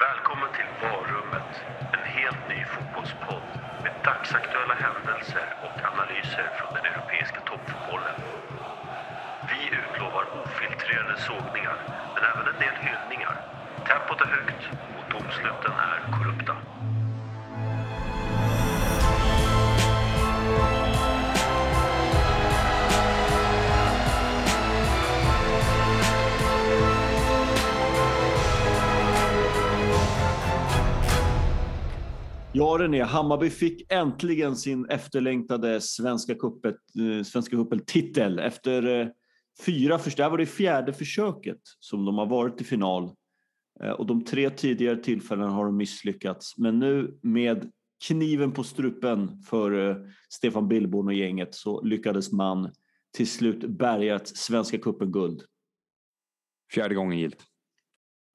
[0.00, 1.52] Välkommen till Varummet,
[1.92, 3.50] en helt ny fotbollspodd
[3.82, 8.18] med dagsaktuella händelser och analyser från den europeiska toppfotbollen.
[9.50, 11.78] Vi utlovar ofiltrerade sågningar,
[12.14, 13.36] men även en del hyllningar.
[13.88, 14.62] Tempot är högt
[14.96, 16.59] och domsluten är korrupta.
[32.52, 39.08] Ja, René, Hammarby fick äntligen sin efterlängtade Svenska cupen, eh, Svenska cupen-titel efter eh,
[39.66, 40.16] fyra försök.
[40.16, 43.10] Det här var det fjärde försöket som de har varit i final.
[43.82, 46.58] Eh, och de tre tidigare tillfällena har de misslyckats.
[46.58, 47.70] Men nu med
[48.08, 52.70] kniven på strupen för Stefan Billborn och gänget så lyckades man
[53.16, 55.42] till slut bärga ett Svenska cupen-guld.
[56.74, 57.42] Fjärde gången gilt.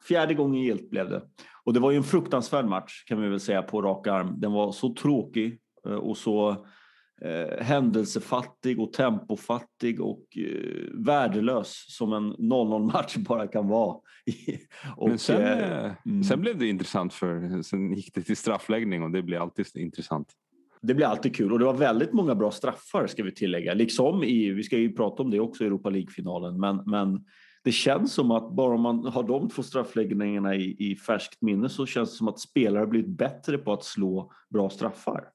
[0.08, 1.22] Fjärde gången gilt blev det.
[1.66, 4.40] Och det var ju en fruktansvärd match kan vi väl säga på rak arm.
[4.40, 6.50] Den var så tråkig eh, och så
[7.22, 13.98] eh, händelsefattig och tempofattig och eh, värdelös som en 0-0 match bara kan vara.
[14.98, 16.24] och, Men sen, eh, mm.
[16.24, 20.28] sen blev det intressant för sen gick det till straffläggning och det blir alltid intressant.
[20.82, 23.74] Det blir alltid kul och det var väldigt många bra straffar ska vi tillägga.
[23.74, 27.26] Liksom i, vi ska ju prata om det också i Europa League-finalen, men, men
[27.66, 31.70] det känns som att bara om man har de två straffläggningarna i, i färskt minne
[31.70, 35.30] så känns det som att spelare blivit bättre på att slå bra straffar.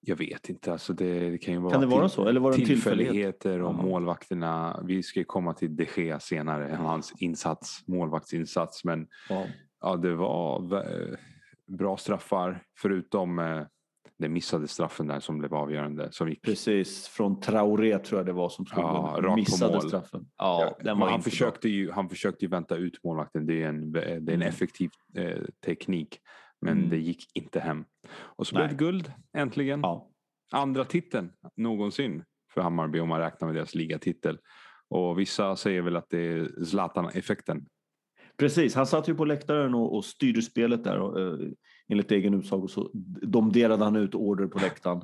[0.00, 0.72] Jag vet inte.
[0.72, 2.28] Alltså det, det kan ju vara, kan det vara så?
[2.28, 4.80] Eller var det tillfälligheter och målvakterna.
[4.86, 8.84] Vi ska ju komma till de Gea senare, hans insats, målvaktsinsats.
[8.84, 9.46] Men ja.
[9.80, 10.86] ja det var
[11.78, 13.38] bra straffar förutom
[14.24, 16.08] eh, den missade straffen där som blev avgörande.
[16.12, 16.42] Som gick...
[16.42, 19.36] Precis, från Traoré tror jag det var som slog ja.
[19.36, 20.26] Missade straffen.
[20.36, 23.46] Ja, den var han, försökte ju, han försökte ju vänta ut målvakten.
[23.46, 24.42] Det är en, det är en mm.
[24.42, 26.18] effektiv eh, teknik.
[26.60, 26.90] Men mm.
[26.90, 27.84] det gick inte hem.
[28.14, 28.66] Och så Nej.
[28.66, 29.80] blev det guld, äntligen.
[29.80, 30.10] Ja.
[30.52, 34.38] Andra titeln någonsin för Hammarby om man räknar med deras ligatitel.
[34.88, 37.66] Och vissa säger väl att det är Zlatan-effekten.
[38.38, 40.98] Precis, han satt ju på läktaren och, och styrde spelet där.
[40.98, 41.50] Och, uh,
[41.88, 42.90] enligt egen utsago så
[43.22, 45.02] domderade han ut order på läktaren.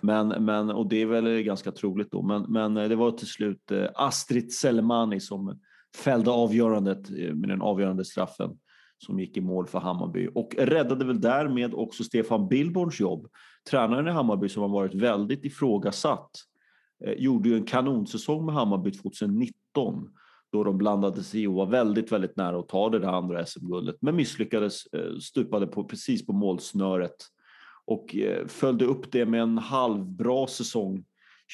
[0.00, 2.22] Men, men, och det är väl ganska troligt då.
[2.22, 5.60] Men, men eh, det var till slut eh, Astrid Selmani som
[5.96, 8.50] fällde avgörandet eh, med den avgörande straffen
[8.98, 13.26] som gick i mål för Hammarby och räddade väl därmed också Stefan Billborns jobb.
[13.70, 16.30] Tränaren i Hammarby som har varit väldigt ifrågasatt
[17.16, 20.08] gjorde ju en kanonsäsong med Hammarby 2019
[20.52, 23.46] då de blandade sig i och var väldigt, väldigt nära att ta det där andra
[23.46, 27.16] SM-guldet, men misslyckades, eh, stupade på, precis på målsnöret
[27.84, 31.04] och eh, följde upp det med en halvbra säsong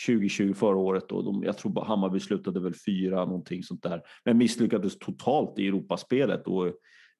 [0.06, 1.08] 2020 förra året.
[1.08, 1.22] Då.
[1.22, 6.46] de, jag tror Hammarby slutade väl fyra, någonting sånt där, men misslyckades totalt i Europaspelet
[6.46, 6.66] och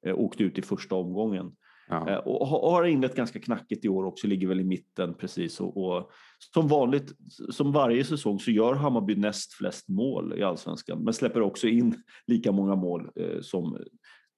[0.06, 1.52] eh, åkte ut i första omgången.
[1.88, 2.10] Ja.
[2.10, 5.60] Eh, och har inlett ganska knackigt i år också, ligger väl i mitten precis.
[5.60, 6.10] Och, och,
[6.54, 7.12] som vanligt,
[7.50, 12.02] som varje säsong, så gör Hammarby näst flest mål i allsvenskan, men släpper också in
[12.26, 13.78] lika många mål eh, som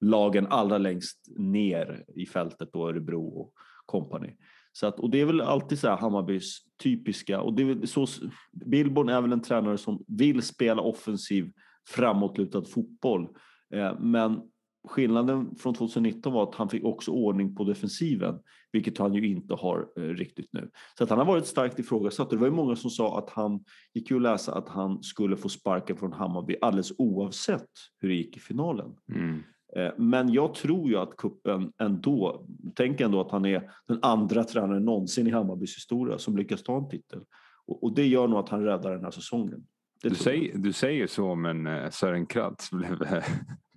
[0.00, 3.52] lagen allra längst ner i fältet, då Örebro och
[3.86, 4.36] kompani.
[4.72, 8.06] Så att, och det är väl alltid så här Hammarbys typiska, och det är så,
[8.52, 11.52] Billborn är väl en tränare som vill spela offensiv
[11.88, 13.28] framåtlutad fotboll,
[13.74, 14.40] eh, men
[14.84, 18.38] Skillnaden från 2019 var att han fick också ordning på defensiven,
[18.72, 20.70] vilket han ju inte har eh, riktigt nu.
[20.98, 22.30] Så att han har varit starkt ifrågasatt.
[22.30, 25.36] Det var ju många som sa att han gick ju att läsa att han skulle
[25.36, 27.68] få sparken från Hammarby alldeles oavsett
[28.00, 28.90] hur det gick i finalen.
[29.14, 29.42] Mm.
[29.76, 34.44] Eh, men jag tror ju att kuppen ändå, tänk ändå att han är den andra
[34.44, 37.20] tränaren någonsin i Hammarbys historia som lyckas ta en titel.
[37.66, 39.66] Och, och det gör nog att han räddar den här säsongen.
[40.02, 43.22] Du säger, du säger, så men eh, Sören Kratz blev,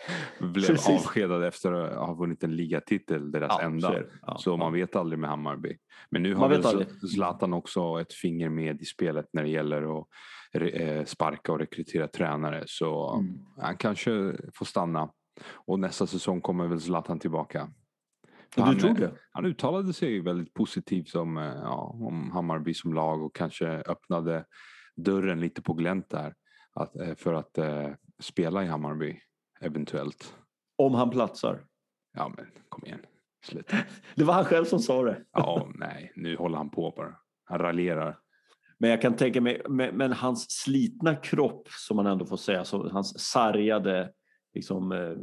[0.40, 3.88] blev avskedad efter att ha vunnit en ligatitel, deras ja, enda.
[3.88, 5.78] Så, ja, så man vet aldrig med Hammarby.
[6.10, 10.08] Men nu har väl Zlatan också ett finger med i spelet när det gäller att
[10.54, 12.64] eh, sparka och rekrytera tränare.
[12.66, 13.40] Så mm.
[13.58, 15.12] han kanske får stanna.
[15.54, 17.70] Och nästa säsong kommer väl Zlatan tillbaka.
[18.56, 19.18] du han?
[19.32, 24.46] Han uttalade sig väldigt positivt om, eh, ja, om Hammarby som lag och kanske öppnade
[24.96, 26.34] dörren lite på glänt där.
[26.74, 27.90] Att, eh, för att eh,
[28.20, 29.20] spela i Hammarby
[29.62, 30.36] eventuellt.
[30.78, 31.64] Om han platsar?
[32.14, 33.00] Ja men kom igen.
[33.46, 33.78] Sluta.
[34.16, 35.24] det var han själv som sa det.
[35.32, 37.16] ja, nej, nu håller han på bara.
[37.44, 38.18] Han raljerar.
[38.78, 42.90] Men jag kan tänka mig, men hans slitna kropp som man ändå får säga, så
[42.90, 44.12] hans sargade
[44.54, 45.14] liksom, eh,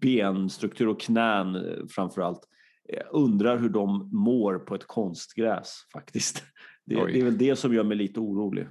[0.00, 1.56] benstruktur och knän
[1.90, 2.40] framför allt.
[2.88, 6.44] Jag undrar hur de mår på ett konstgräs faktiskt.
[6.84, 8.66] Det, det, är väl det som gör mig lite orolig.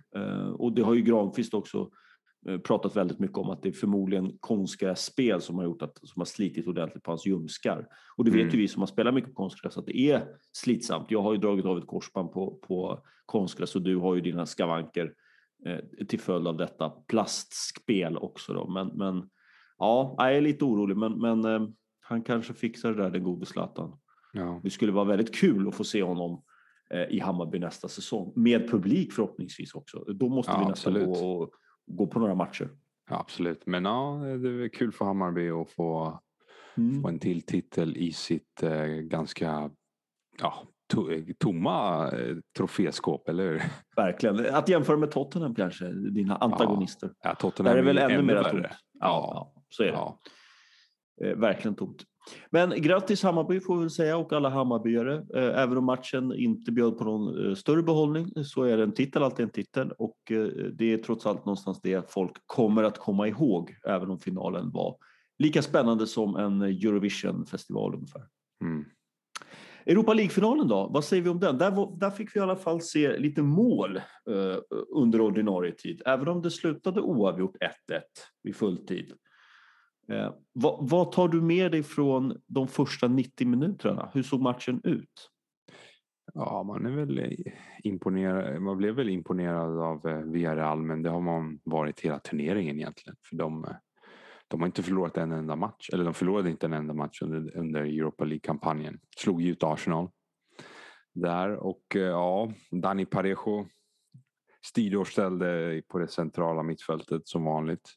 [0.53, 1.87] Och det har ju Granqvist också eh,
[2.63, 6.25] pratat väldigt mycket om att det är förmodligen konstgrässpel som har gjort att som har
[6.25, 7.87] slitit ordentligt på hans ljumskar.
[8.17, 8.53] Och det vet mm.
[8.53, 11.11] ju vi som har spelat mycket på konstgräs att det är slitsamt.
[11.11, 14.45] Jag har ju dragit av ett korsband på, på konstgräs och du har ju dina
[14.45, 15.13] skavanker
[15.65, 18.53] eh, till följd av detta plastspel också.
[18.53, 18.67] Då.
[18.67, 19.29] Men, men
[19.77, 21.69] ja, jag är lite orolig, men, men eh,
[21.99, 23.97] han kanske fixar det där, den gode Zlatan.
[24.33, 24.59] Ja.
[24.63, 26.43] Det skulle vara väldigt kul att få se honom
[26.89, 29.99] eh, i Hammarby nästa säsong med publik förhoppningsvis också.
[29.99, 31.53] Då måste ja, vi nästan gå, och,
[31.87, 32.69] gå på några matcher.
[33.09, 36.19] Ja, absolut, men ja, det är kul för Hammarby att få,
[36.77, 37.01] mm.
[37.01, 39.71] få en till titel i sitt eh, ganska
[40.41, 40.53] ja,
[40.93, 41.07] to
[41.39, 43.63] tomma eh, troféskåp, eller hur?
[43.95, 44.55] Verkligen.
[44.55, 47.07] Att jämföra med Tottenham kanske, dina antagonister.
[47.07, 48.65] Ja, ja Tottenham Där är väl ännu, ännu mer tomt.
[48.65, 49.93] Ja, ja, så är det.
[49.93, 50.19] Ja.
[51.21, 52.03] Eh, verkligen tomt.
[52.49, 55.15] Men grattis Hammarby får vi väl säga och alla Hammarbyare.
[55.15, 59.23] Eh, även om matchen inte bjöd på någon eh, större behållning så är en titel
[59.23, 60.17] alltid en titel och
[60.73, 64.97] det är trots allt någonstans det folk kommer att komma ihåg även om finalen var
[65.37, 68.27] lika spännande som en Eurovision-festival ungefär.
[68.61, 68.85] Mm.
[69.85, 71.57] Europa League-finalen då, vad säger vi om den?
[71.57, 74.57] Där, var, där fick vi i alla fall se lite mål eh,
[74.95, 77.55] under ordinarie tid, även om det slutade oavgjort
[77.91, 78.01] 1-1
[78.43, 79.13] vid fulltid.
[80.09, 84.09] Eh, vad, vad, tar du med dig från de första 90 minuterna?
[84.13, 85.31] Hur såg matchen ut?
[86.33, 87.53] Ja, man är väl eh,
[87.83, 88.61] imponerad.
[88.61, 93.15] Man blev väl imponerad av eh, Villarreal, men det har man varit hela turneringen egentligen.
[93.29, 93.71] För de, eh,
[94.47, 97.57] de har inte förlorat en enda match, eller de förlorade inte en enda match under,
[97.57, 98.99] under Europa League-kampanjen.
[99.17, 100.09] Slog ut Arsenal
[101.15, 103.67] där och eh, ja, Dani Parejo
[104.65, 107.89] styrde och ställde på det centrala mittfältet som vanligt.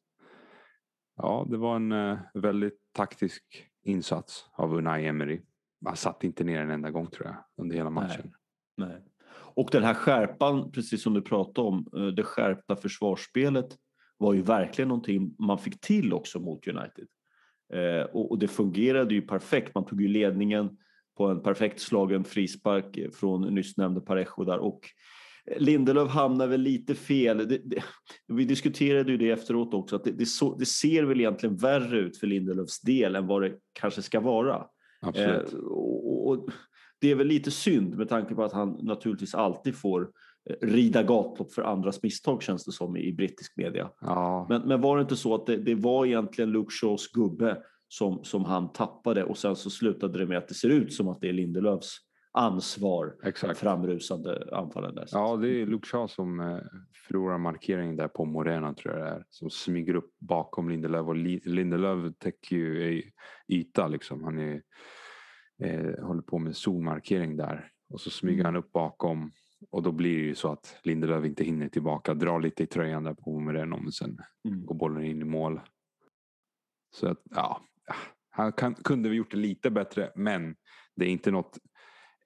[1.19, 3.43] Ja, det var en uh, väldigt taktisk
[3.85, 5.41] insats av Unai Emery.
[5.85, 8.33] Han satt inte ner en enda gång tror jag under hela matchen.
[8.77, 8.89] Nej.
[8.89, 9.03] Nej.
[9.31, 13.77] Och den här skärpan, precis som du pratade om, uh, det skärpta försvarsspelet
[14.19, 17.07] var ju verkligen någonting man fick till också mot United.
[17.75, 19.75] Uh, och, och, det fungerade ju perfekt.
[19.75, 20.79] Man tog ju ledningen
[21.17, 24.81] på en perfekt slagen frispark från nyss nämnde Parejo där och
[25.57, 27.49] Lindelöf hamnar väl lite fel.
[27.49, 27.83] Det, det,
[28.27, 32.17] vi diskuterade ju det efteråt också, att det, så, det, ser väl egentligen värre ut
[32.17, 34.65] för Lindelöfs del än vad det kanske ska vara.
[35.01, 35.53] Absolut.
[35.53, 36.49] Eh, och, och,
[37.01, 40.11] det är väl lite synd med tanke på att han naturligtvis alltid får
[40.51, 43.91] eh, rida gatlopp för andras misstag känns det som i, brittisk media.
[44.01, 44.47] Ja.
[44.49, 48.25] Men, men var det inte så att det, det var egentligen Luke Shaws gubbe som,
[48.25, 51.21] som han tappade och sen så slutade det med att det ser ut som att
[51.21, 53.59] det är Lindelöfs ansvar Exakt.
[53.59, 54.95] framrusande anfallen.
[54.95, 55.09] Där.
[55.13, 56.59] Ja, det är Luke Shaw som eh,
[57.07, 59.25] förlorar markeringen där på Morena tror jag det är.
[59.31, 63.03] Som smyger upp bakom Lindelöf och Lindelöf täcker ju
[63.49, 64.25] yta liksom.
[64.25, 64.63] Han är,
[65.63, 68.47] eh, håller på med zonmarkering där och så smyger mm.
[68.47, 69.33] han upp bakom
[69.71, 73.05] och då blir det ju så att Lindelöf inte hinner tillbaka, drar lite i tröjan
[73.05, 74.67] där på Morena och sen mm.
[74.67, 75.61] går bollen in i mål.
[76.91, 77.61] Så att ja,
[78.31, 80.57] han kan, kunde vi gjort det lite bättre men
[80.97, 81.59] det är inte något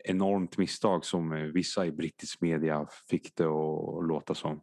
[0.05, 4.61] enormt misstag som eh, vissa i brittisk media fick det att låta som.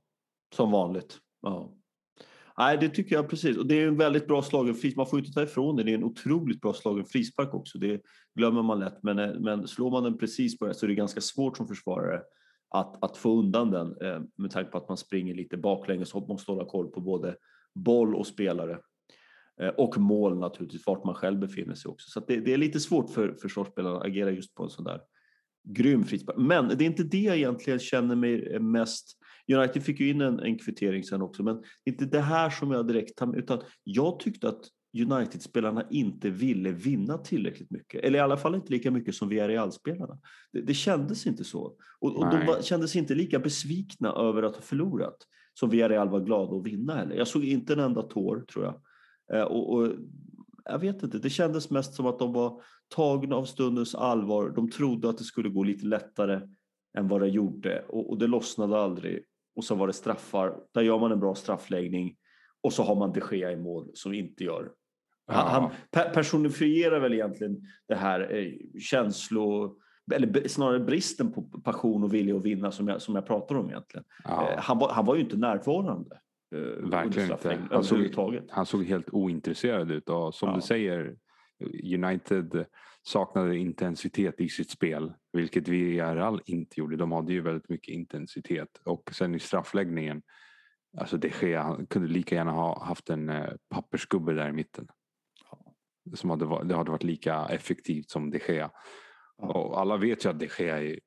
[0.55, 1.17] Som vanligt.
[1.41, 1.75] Ja.
[2.57, 3.57] Nej, det tycker jag precis.
[3.57, 4.97] Och det är en väldigt bra slagen frispark.
[4.97, 5.83] Man får inte ta ifrån det.
[5.83, 7.77] Det är en otroligt bra slagen frispark också.
[7.77, 8.01] Det
[8.35, 9.03] glömmer man lätt.
[9.03, 11.67] Men, eh, men slår man den precis på det så är det ganska svårt som
[11.67, 12.21] försvarare
[12.69, 16.27] att, att få undan den eh, med tanke på att man springer lite baklänges och
[16.27, 17.35] måste hålla koll på både
[17.75, 18.79] boll och spelare.
[19.77, 22.09] Och mål naturligtvis, vart man själv befinner sig också.
[22.09, 25.01] Så det, det, är lite svårt för försvarsspelarna att agera just på en sån där
[25.63, 26.37] grym frispark.
[26.37, 29.15] Men det är inte det jag egentligen känner mig mest...
[29.53, 32.49] United fick ju in en, en kvittering sen också, men det är inte det här
[32.49, 34.61] som jag direkt tar med, utan jag tyckte att
[34.97, 38.03] United-spelarna inte ville vinna tillräckligt mycket.
[38.03, 40.19] Eller i alla fall inte lika mycket som Villarreal-spelarna.
[40.53, 41.75] Det, det kändes inte så.
[41.99, 45.17] Och, och de var, kändes inte lika besvikna över att ha förlorat
[45.59, 47.15] som Villarreal var glada att vinna heller.
[47.15, 48.81] Jag såg inte en enda tår tror jag.
[49.37, 49.93] Eh, och, och,
[50.65, 52.61] jag vet inte, det kändes mest som att de var
[52.95, 54.49] tagna av stundens allvar.
[54.49, 56.41] De trodde att det skulle gå lite lättare
[56.97, 59.23] än vad det gjorde och, och det lossnade aldrig.
[59.55, 60.55] Och så var det straffar.
[60.73, 62.15] Där gör man en bra straffläggning
[62.61, 64.71] och så har man de Gea i mål som inte gör.
[65.27, 69.77] Han, han personifierar väl egentligen det här eh, känslo
[70.13, 73.69] eller snarare bristen på passion och vilja att vinna som jag, som jag pratar om
[73.69, 74.05] egentligen.
[74.23, 74.51] Ja.
[74.51, 76.19] Eh, han, var, han var ju inte närvarande.
[76.55, 77.57] Eh, Verkligen inte.
[77.71, 80.55] Han såg, han såg helt ointresserad ut och som ja.
[80.55, 81.15] du säger
[81.83, 82.65] United
[83.03, 86.95] saknade intensitet i sitt spel, vilket Villarreal inte gjorde.
[86.95, 90.21] De hade ju väldigt mycket intensitet och sen i straffläggningen,
[90.97, 94.87] alltså de Gea kunde lika gärna ha haft en eh, pappersgubbe där i mitten.
[96.13, 98.71] Som hade, det hade varit lika effektivt som de Gea.
[99.37, 100.97] Och alla vet ju att de Gea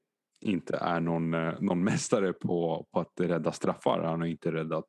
[0.41, 4.03] inte är någon, eh, någon mästare på, på att rädda straffar.
[4.03, 4.89] Han har inte räddat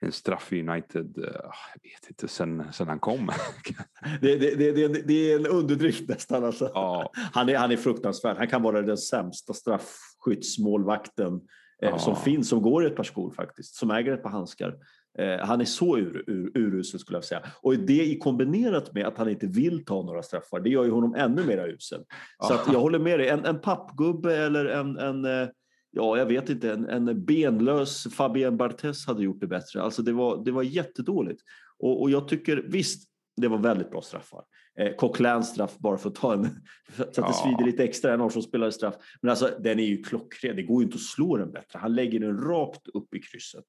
[0.00, 3.26] en straff i United, uh, jag vet inte, sen, sen han kom.
[4.20, 6.44] det, det, det, det, är en underdrift nästan.
[6.44, 6.70] Alltså.
[6.74, 7.12] Ja.
[7.14, 8.36] Han, är, han är fruktansvärd.
[8.36, 11.34] Han kan vara den sämsta straffskyttsmålvakten
[11.82, 11.98] eh, ja.
[11.98, 14.74] som finns, som går i ett par skor faktiskt, som äger ett par handskar.
[15.18, 17.42] Eh, han är så ur, ur, urusel skulle jag säga.
[17.62, 20.90] Och det i kombinerat med att han inte vill ta några straffar, det gör ju
[20.90, 22.04] honom ännu mer usel.
[22.48, 25.48] Så jag håller med dig, en, en pappgubbe eller en, en eh,
[25.90, 29.82] ja, jag vet inte, en, en benlös Fabien Barthez hade gjort det bättre.
[29.82, 31.42] Alltså det var, det var jättedåligt.
[31.78, 34.44] Och, och jag tycker visst, det var väldigt bra straffar.
[34.78, 36.44] Eh, Coquelins straff bara för att ta en,
[36.96, 37.32] så att det ja.
[37.32, 38.94] svider lite extra, en som spelade straff.
[39.22, 41.78] Men alltså den är ju klockren, det går ju inte att slå den bättre.
[41.78, 43.64] Han lägger den rakt upp i krysset.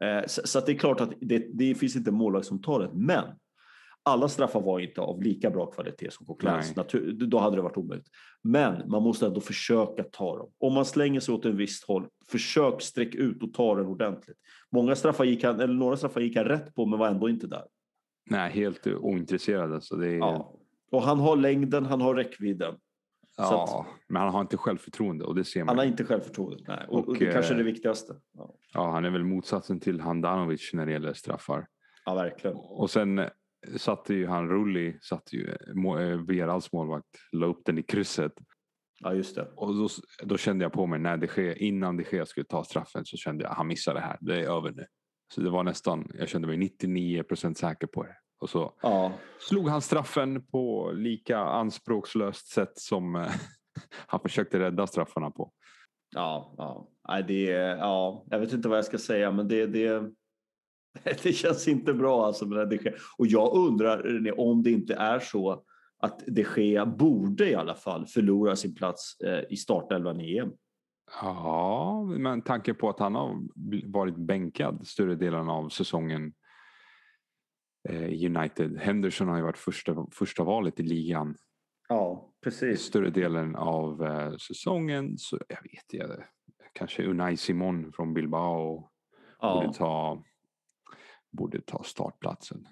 [0.00, 3.06] Eh, så, så det är klart att det, det finns inte målvakt som tar den,
[3.06, 3.24] men
[4.06, 6.74] alla straffar var inte av lika bra kvalitet som Coquelins.
[7.28, 8.08] Då hade det varit omöjligt.
[8.42, 10.50] Men man måste ändå försöka ta dem.
[10.58, 14.36] Om man slänger sig åt en visst håll, försök sträck ut och ta den ordentligt.
[14.72, 17.46] Många straffar gick han, eller några straffar gick han rätt på men var ändå inte
[17.46, 17.64] där.
[18.30, 19.72] Nej, helt ointresserad.
[19.74, 20.18] Alltså det är...
[20.18, 20.54] ja.
[20.90, 22.74] Och han har längden, han har räckvidden.
[23.36, 25.68] Ja, att, men han har inte självförtroende och det ser man.
[25.68, 26.86] Han har inte självförtroende, nej.
[26.88, 28.14] Och, och, och det kanske är det eh, viktigaste.
[28.32, 28.54] Ja.
[28.72, 28.90] ja.
[28.90, 31.66] han är väl motsatsen till Handanovic när det gäller straffar.
[32.04, 32.56] Ja, verkligen.
[32.56, 33.20] Och sen
[33.76, 38.32] satte ju han Rulli, satte ju eh, Villarreals målvakt, la upp den i krysset.
[39.00, 39.48] Ja just det.
[39.56, 39.88] Och då,
[40.22, 43.16] då kände jag på mig när det sker, innan det sker skulle ta straffen så
[43.16, 44.86] kände jag han missar det här, det är över nu.
[45.34, 48.16] Så det var nästan, jag kände mig 99 procent säker på det.
[48.40, 49.12] Och så ja.
[49.48, 53.26] slog han straffen på lika anspråkslöst sätt som eh,
[54.06, 55.52] han försökte rädda straffarna på.
[56.14, 57.22] Ja, ja.
[57.22, 57.42] Det,
[57.80, 60.10] ja, jag vet inte vad jag ska säga men det, det,
[61.22, 62.92] Det känns inte bra alltså med de Gea.
[63.18, 65.64] Och jag undrar om det inte är så
[65.98, 70.52] att de Gea borde i alla fall förlora sin plats eh, i startelvan i EM.
[71.22, 73.42] Ja, men tanke på att han har
[73.92, 76.32] varit bänkad större delen av säsongen
[77.88, 78.78] eh, i United.
[78.78, 81.36] Henderson har ju varit första, första valet i ligan.
[81.88, 82.80] Ja, precis.
[82.80, 85.18] Större delen av eh, säsongen.
[85.18, 86.24] Så jag vet inte,
[86.72, 88.90] kanske Unai Simon från Bilbao
[89.40, 89.54] ja.
[89.54, 90.24] borde ta
[91.34, 92.66] borde ta startplatsen.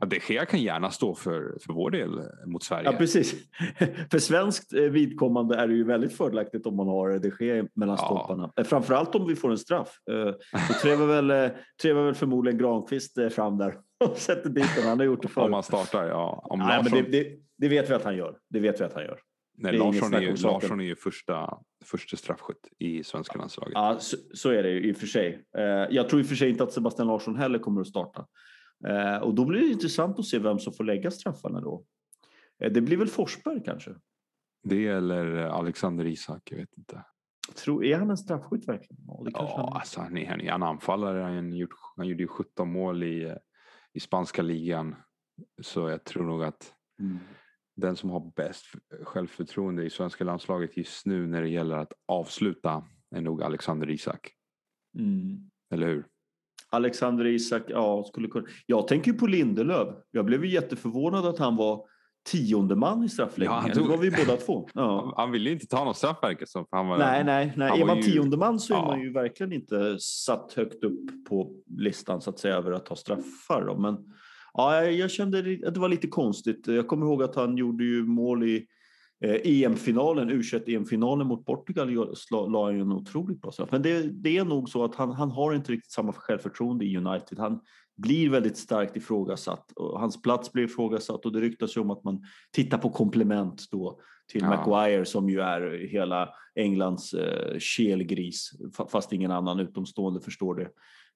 [0.00, 2.90] Ja, de Gea kan gärna stå för, för vår del mot Sverige.
[2.90, 3.34] Ja, precis.
[4.10, 7.96] för svenskt eh, vidkommande är det ju väldigt fördelaktigt om man har de Gea mellan
[8.00, 8.04] ja.
[8.04, 8.52] stolparna.
[8.56, 10.00] Eh, framförallt om vi får en straff.
[10.10, 10.34] Eh,
[10.68, 11.50] då trevar väl,
[11.82, 14.88] trevar väl förmodligen Granqvist fram där och sätter dit den.
[14.88, 15.44] Han har gjort det förut.
[15.44, 16.42] Om man startar, ja.
[16.44, 16.98] Om Nej, Larsson...
[16.98, 18.38] men det, det, det, vet vi att han gör.
[18.50, 19.18] Det vet vi att han gör.
[19.58, 23.72] Nej, Larsson är, ju, Larsson är ju första, första straffskytt i svenska landslaget.
[23.74, 25.44] Ja, så, så, är det ju i och för sig.
[25.58, 28.26] Eh, jag tror i och för sig inte att Sebastian Larsson heller kommer att starta.
[28.88, 31.84] Eh, och då blir det intressant att se vem som får lägga straffarna då.
[32.62, 33.90] Eh, det blir väl Forsberg kanske?
[34.62, 37.04] Det eller Alexander Isak, jag vet inte.
[37.54, 39.02] Tror, är han en straffskytt verkligen?
[39.06, 39.78] Ja, ja han...
[39.78, 41.22] Alltså, han, är, han är en anfallare.
[41.22, 43.34] Han, gjort, han gjorde ju 17 mål i,
[43.92, 44.94] i spanska ligan.
[45.62, 47.18] Så jag tror nog att mm
[47.76, 48.64] den som har bäst
[49.02, 52.84] självförtroende i svenska landslaget just nu när det gäller att avsluta
[53.16, 54.32] är nog Alexander Isak.
[54.98, 55.50] Mm.
[55.74, 56.06] Eller hur?
[56.70, 58.46] Alexander Isak, ja, skulle kunna.
[58.66, 59.88] Jag tänker på Lindelöf.
[60.10, 61.86] Jag blev ju jätteförvånad att han var
[62.26, 63.64] tionde man i straffläggningen.
[63.68, 63.84] Ja, tog...
[63.84, 64.68] Det var vi båda två.
[64.74, 65.14] Ja.
[65.16, 66.66] Han ville inte ta någon straff som.
[66.70, 66.98] Var...
[66.98, 67.80] Nej, nej, nej.
[67.80, 68.02] Är man ju...
[68.02, 68.86] tionde man så är ja.
[68.86, 72.96] man ju verkligen inte satt högt upp på listan så att säga över att ta
[72.96, 73.64] straffar.
[73.66, 73.78] Då.
[73.78, 73.96] Men
[74.56, 76.66] Ja, jag kände att det var lite konstigt.
[76.66, 78.66] Jag kommer ihåg att han gjorde ju mål i
[79.24, 83.68] eh, EM-finalen, u EM-finalen mot Portugal la en otroligt bra straff.
[83.72, 86.96] Men det, det, är nog så att han, han har inte riktigt samma självförtroende i
[86.96, 87.38] United.
[87.38, 87.60] Han
[87.96, 92.04] blir väldigt starkt ifrågasatt och hans plats blir ifrågasatt och det ryktas ju om att
[92.04, 92.22] man
[92.52, 94.00] tittar på komplement då
[94.32, 94.48] till ja.
[94.48, 98.50] Maguire som ju är hela Englands eh, kelgris
[98.90, 100.68] fast ingen annan utomstående förstår det.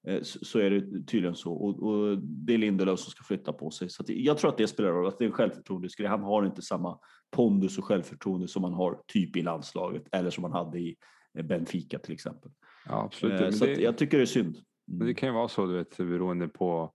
[0.07, 1.53] Eh, så är det tydligen så.
[1.53, 3.91] Och, och det är Lindelöf som ska flytta på sig.
[3.91, 6.09] Så jag tror att det spelar roll, att det är en självförtroendesgrej.
[6.09, 6.99] Han har inte samma
[7.31, 10.97] pondus och självförtroende som man har typ i landslaget eller som man hade i
[11.39, 12.51] eh, Benfica till exempel.
[12.87, 13.41] Ja, absolut.
[13.41, 14.57] Eh, så det, jag tycker det är synd.
[14.87, 16.93] Men det kan ju vara så, du vet, beroende på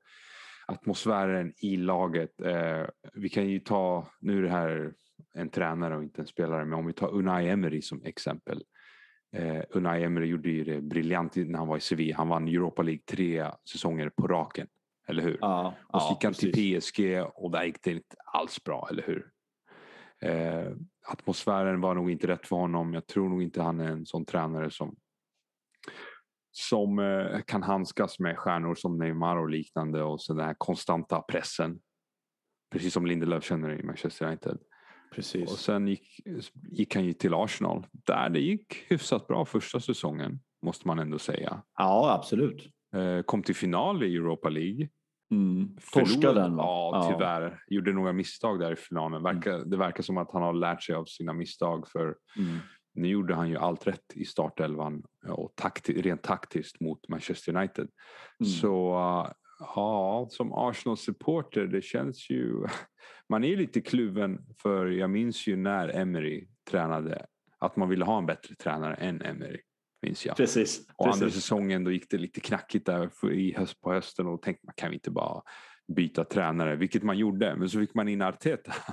[0.67, 2.31] atmosfären i laget.
[3.13, 4.93] vi kan ju ta, nu är det här
[5.33, 8.63] en tränare och inte en spelare, men om vi tar Unai Emery som exempel.
[9.35, 12.17] Eh, Unai Emery gjorde ju det briljant när han var i Sevilla.
[12.17, 14.67] Han vann Europa League tre säsonger på raken.
[15.07, 15.37] Eller hur?
[15.41, 19.03] Ja, och så gick han till PSG och där gick det inte alls bra, eller
[19.03, 19.31] hur?
[20.21, 20.71] Eh,
[21.07, 22.93] atmosfären var nog inte rätt för honom.
[22.93, 24.95] Jag tror nog inte han är en sån tränare som
[26.51, 31.21] som eh, kan handskas med stjärnor som Neymar och liknande och så den här konstanta
[31.21, 31.79] pressen.
[32.71, 34.57] Precis som Lindelöf känner i Manchester United.
[35.15, 35.51] Precis.
[35.51, 36.19] Och sen gick,
[36.71, 41.19] gick han ju till Arsenal där det gick hyfsat bra första säsongen måste man ändå
[41.19, 41.63] säga.
[41.77, 42.69] Ja, absolut.
[42.95, 44.89] Eh, kom till final i Europa League.
[45.31, 45.77] Mm.
[45.93, 46.63] Torskade den va?
[46.63, 47.41] Ja, tyvärr.
[47.41, 47.75] Ja.
[47.75, 49.23] Gjorde några misstag där i finalen.
[49.23, 49.69] Verkar, mm.
[49.69, 51.87] Det verkar som att han har lärt sig av sina misstag.
[51.87, 52.57] för mm.
[52.93, 57.87] Nu gjorde han ju allt rätt i startelvan och takti rent taktiskt mot Manchester United.
[58.39, 58.51] Mm.
[58.51, 58.95] Så
[59.59, 62.65] ja, som Arsenal-supporter, det känns ju...
[63.29, 67.25] Man är lite kluven för jag minns ju när Emery tränade
[67.59, 69.61] att man ville ha en bättre tränare än Emery.
[70.01, 70.37] Minns jag.
[70.37, 70.87] Precis.
[70.95, 74.65] Och andra säsongen då gick det lite knackigt där i höst på hösten och tänkte
[74.65, 75.41] man kan vi inte bara
[75.95, 77.55] byta tränare, vilket man gjorde.
[77.55, 78.73] Men så fick man in Arteta.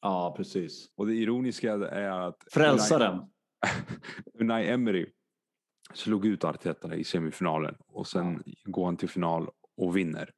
[0.00, 0.86] Ja, precis.
[0.96, 3.20] Och det ironiska är att Frälsaren.
[4.40, 5.06] Unai Emery
[5.94, 8.52] slog ut Arteta i semifinalen och sen ja.
[8.64, 9.48] går han till final
[9.78, 10.30] och vinner.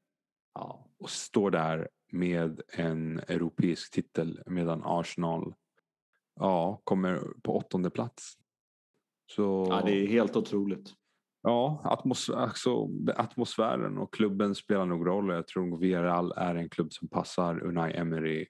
[0.55, 0.87] Ja.
[0.99, 5.55] Och står där med en europeisk titel medan Arsenal
[6.41, 8.37] ja, kommer på åttonde plats.
[9.27, 10.95] Så, ja, det är helt otroligt.
[11.43, 15.29] Ja, atmos alltså, atmosfären och klubben spelar nog roll.
[15.29, 18.47] Jag tror att Villarreal är en klubb som passar Unai Emery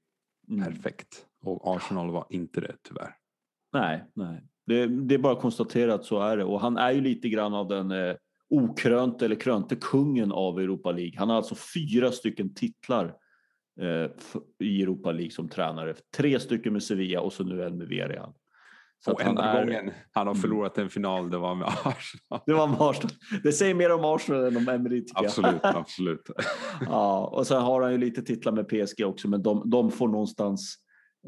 [0.49, 0.65] mm.
[0.65, 1.27] perfekt.
[1.43, 3.17] Och Arsenal var inte det tyvärr.
[3.73, 4.43] Nej, nej.
[4.67, 6.45] Det, det är bara att konstatera att så är det.
[6.45, 8.17] Och han är ju lite grann av den eh,
[8.51, 11.15] okrönte eller krönte kungen av Europa League.
[11.19, 13.15] Han har alltså fyra stycken titlar
[13.81, 14.11] eh,
[14.59, 15.95] i Europa League som tränare.
[16.17, 18.33] Tre stycken med Sevilla och så nu en med Villarreal.
[19.05, 19.65] Så och enda är...
[19.65, 20.43] gången han har mm.
[20.43, 22.41] förlorat en final, det var med Arsenal.
[22.47, 23.13] Det var med Arsenal.
[23.43, 26.31] Det säger mer om Arsenal än om Emery Absolut, absolut.
[26.81, 30.09] ja, och sen har han ju lite titlar med PSG också, men de, de får
[30.09, 30.77] någonstans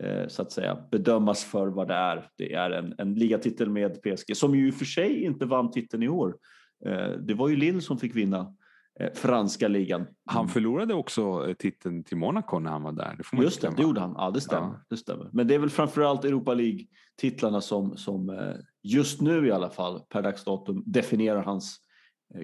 [0.02, 2.28] eh, så att säga bedömas för vad det är.
[2.36, 5.70] Det är en, en ligatitel med PSG som ju i och för sig inte vann
[5.70, 6.36] titeln i år.
[6.86, 8.54] Eh, det var ju Lille som fick vinna
[9.00, 10.06] eh, franska ligan.
[10.26, 10.48] Han mm.
[10.48, 13.18] förlorade också eh, titeln till Monaco när han var där.
[13.32, 14.14] Det Just det, det gjorde han.
[14.16, 14.66] Ja, det stämmer.
[14.66, 14.84] Ja.
[14.88, 15.30] det stämmer.
[15.32, 20.22] Men det är väl framförallt Europa League-titlarna som, som just nu i alla fall per
[20.22, 21.78] dags datum definierar hans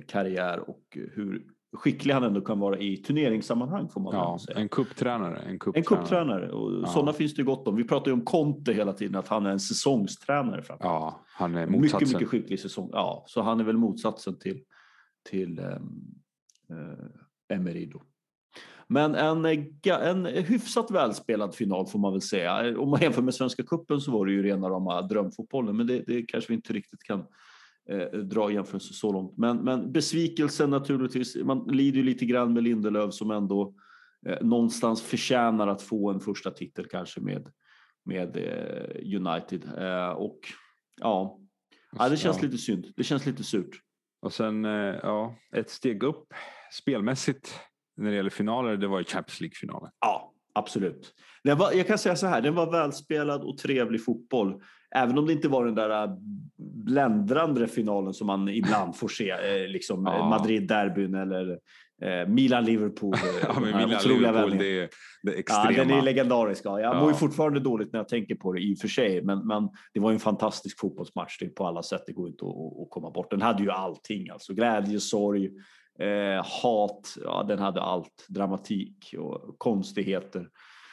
[0.08, 1.42] karriär och hur
[1.72, 4.58] skicklig han ändå kan vara i turneringssammanhang får man ja, säga.
[4.58, 5.38] En kupptränare.
[5.38, 6.44] En kupptränare.
[6.44, 6.50] En.
[6.50, 6.86] Och ja.
[6.86, 7.76] Sådana finns det gott om.
[7.76, 10.64] Vi pratar ju om Conte hela tiden, att han är en säsongstränare.
[10.68, 11.98] Ja, han är motsatsen.
[11.98, 12.90] Mycket, mycket skicklig säsong.
[12.92, 14.60] Ja, så han är väl motsatsen till,
[15.30, 16.14] till um,
[16.72, 17.90] uh, Emery.
[18.86, 19.44] Men en,
[19.84, 22.78] en hyfsat välspelad final får man väl säga.
[22.80, 26.04] Om man jämför med Svenska Kuppen så var det ju rena rama drömfotbollen, men det,
[26.06, 27.24] det kanske vi inte riktigt kan
[27.92, 29.38] eh, dra jämförelser så långt.
[29.38, 33.74] Men, men besvikelsen naturligtvis, man lider ju lite grann med Lindelöf som ändå
[34.26, 37.52] eh, någonstans förtjänar att få en första titel kanske med,
[38.04, 39.64] med eh, United.
[39.78, 40.38] Eh, och
[41.00, 41.38] ja,
[41.98, 42.92] ja, det känns lite synd.
[42.96, 43.80] Det känns lite surt.
[44.20, 46.34] Och sen eh, ja, ett steg upp
[46.72, 47.54] spelmässigt
[47.96, 49.90] när det gäller finaler, det var ju Champions League-finalen.
[50.00, 51.14] Ja, absolut.
[51.44, 54.62] Den var, jag kan säga så här, den var välspelad och trevlig fotboll.
[54.94, 56.10] Även om det inte var den där äh,
[56.88, 60.28] bländrande finalen som man ibland får se, eh, liksom ja.
[60.28, 61.50] Madrid-derbyn eller
[62.02, 63.14] eh, Milan-Liverpool.
[63.42, 64.88] ja, Milan-Liverpool, det är
[65.22, 65.72] det extrema.
[65.72, 66.62] Ja, den är legendarisk.
[66.64, 66.80] Ja.
[66.80, 67.00] Jag ja.
[67.00, 69.68] mår ju fortfarande dåligt när jag tänker på det i och för sig, men, men
[69.94, 72.02] det var en fantastisk fotbollsmatch det på alla sätt.
[72.06, 73.30] Det går inte att, att komma bort.
[73.30, 75.50] Den hade ju allting, alltså glädje, sorg,
[75.98, 77.16] eh, hat.
[77.24, 78.26] Ja, den hade allt.
[78.28, 80.48] Dramatik och konstigheter.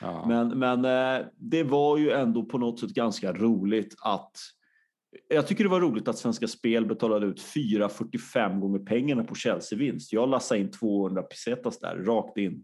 [0.05, 0.25] Ja.
[0.27, 4.31] Men, men eh, det var ju ändå på något sätt ganska roligt att
[5.29, 10.13] jag tycker det var roligt att Svenska Spel betalade ut 4,45 gånger pengarna på Chelsea-vinst.
[10.13, 12.63] Jag lassade in 200 pesetas där, rakt in.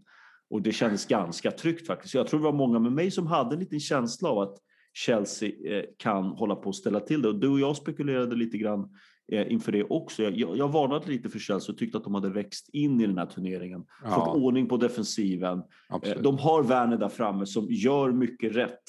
[0.50, 2.14] Och det kändes ganska tryggt faktiskt.
[2.14, 4.58] Jag tror det var många med mig som hade en liten känsla av att
[4.92, 7.28] Chelsea eh, kan hålla på att ställa till det.
[7.28, 8.88] Och du och jag spekulerade lite grann
[9.32, 10.22] inför det också.
[10.22, 13.18] Jag, jag varnade lite för Chelsea och tyckte att de hade växt in i den
[13.18, 13.84] här turneringen.
[14.04, 14.10] Ja.
[14.10, 15.58] Fått ordning på defensiven.
[15.58, 16.22] Eh, Absolut.
[16.22, 18.82] De har Werner där framme som gör mycket rätt.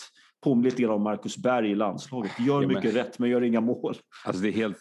[0.44, 2.32] Påminner lite grann om Marcus Berg i landslaget.
[2.40, 3.96] Gör ja, mycket rätt men gör inga mål.
[4.26, 4.80] Alltså det är helt...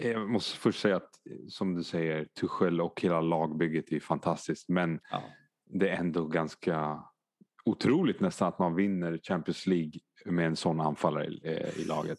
[0.00, 1.10] Jag måste först säga att
[1.48, 4.68] som du säger, Tuchel och hela lagbygget är fantastiskt.
[4.68, 5.22] Men ja.
[5.66, 7.04] det är ändå ganska
[7.64, 9.92] otroligt nästan att man vinner Champions League
[10.24, 12.18] med en sån anfallare i, eh, i laget.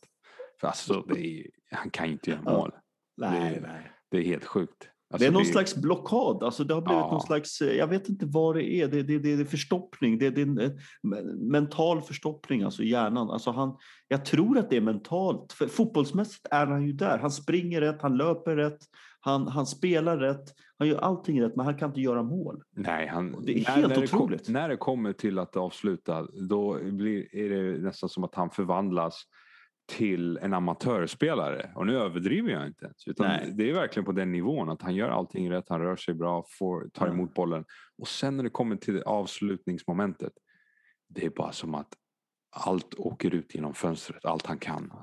[0.59, 2.71] För alltså, är, han kan inte göra mål.
[3.15, 3.29] Ja.
[3.29, 3.91] Nej, det, nej.
[4.11, 4.89] det är helt sjukt.
[5.13, 5.49] Alltså, det är någon det...
[5.49, 7.11] slags blockad, alltså det har blivit ja.
[7.11, 10.17] någon slags, eh, jag vet inte vad det är, det, det, det, det är förstoppning,
[10.17, 13.29] det, det är en eh, mental förstoppning alltså hjärnan.
[13.29, 17.31] Alltså han, jag tror att det är mentalt, för fotbollsmässigt är han ju där, han
[17.31, 18.79] springer rätt, han löper rätt,
[19.19, 22.63] han, han spelar rätt, han gör allting rätt men han kan inte göra mål.
[22.75, 24.39] Nej, han, det är helt när, otroligt.
[24.39, 28.35] Det kom, när det kommer till att avsluta då blir, är det nästan som att
[28.35, 29.23] han förvandlas
[29.85, 31.71] till en amatörspelare.
[31.75, 33.07] Och nu överdriver jag inte ens.
[33.07, 36.13] Utan det är verkligen på den nivån att han gör allting rätt, han rör sig
[36.13, 37.65] bra, får, tar emot bollen.
[37.97, 40.33] Och sen när det kommer till avslutningsmomentet.
[41.07, 41.93] Det är bara som att
[42.55, 44.93] allt åker ut genom fönstret, allt han kan.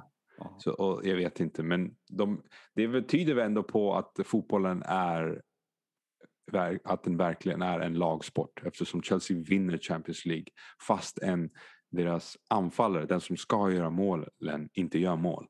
[0.58, 2.42] Så, jag vet inte, men de,
[2.74, 5.42] det tyder väl ändå på att fotbollen är
[6.84, 10.46] att den verkligen är en lagsport eftersom Chelsea vinner Champions League
[10.86, 11.50] fast en
[11.92, 15.46] deras anfallare, den som ska göra målen, inte gör mål.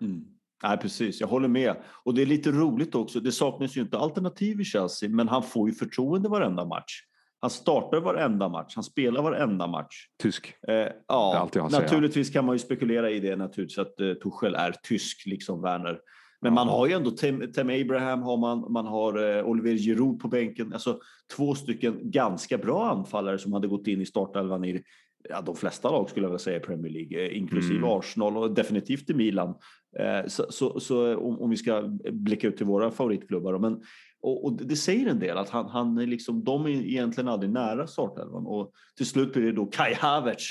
[0.00, 0.24] Mm.
[0.62, 1.20] Nej, precis.
[1.20, 1.76] Jag håller med.
[1.86, 3.20] Och det är lite roligt också.
[3.20, 7.02] Det saknas ju inte alternativ i Chelsea, men han får ju förtroende varenda match.
[7.40, 10.06] Han startar varenda match, han spelar varenda match.
[10.22, 10.54] Tysk.
[10.68, 15.26] Eh, ja, naturligtvis kan man ju spekulera i det naturligtvis att eh, Tuchel är tysk,
[15.26, 16.00] liksom Werner.
[16.40, 20.20] Men man har ju ändå Tim, Tim Abraham, har man, man har eh, Olivier Giroud
[20.20, 20.72] på bänken.
[20.72, 20.98] Alltså
[21.36, 24.82] två stycken ganska bra anfallare som hade gått in i startelvan i
[25.28, 27.90] ja, de flesta lag skulle jag vilja säga i Premier League, eh, inklusive mm.
[27.90, 29.54] Arsenal och definitivt i Milan.
[29.98, 31.82] Eh, så, så, så om, om, vi ska
[32.12, 33.58] blicka ut till våra favoritklubbar.
[33.58, 33.82] Men,
[34.20, 37.52] och, och det säger en del att han, han är liksom, de är egentligen aldrig
[37.52, 40.44] nära startelvan och till slut blir det då Kai Havertz,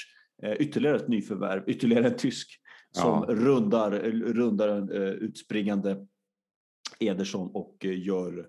[0.43, 2.59] eh, ytterligare ett nyförvärv, ytterligare en tysk
[2.91, 3.35] som ja.
[3.35, 3.91] rundar,
[4.33, 6.07] rundar en utspringande
[6.99, 8.47] Ederson och gör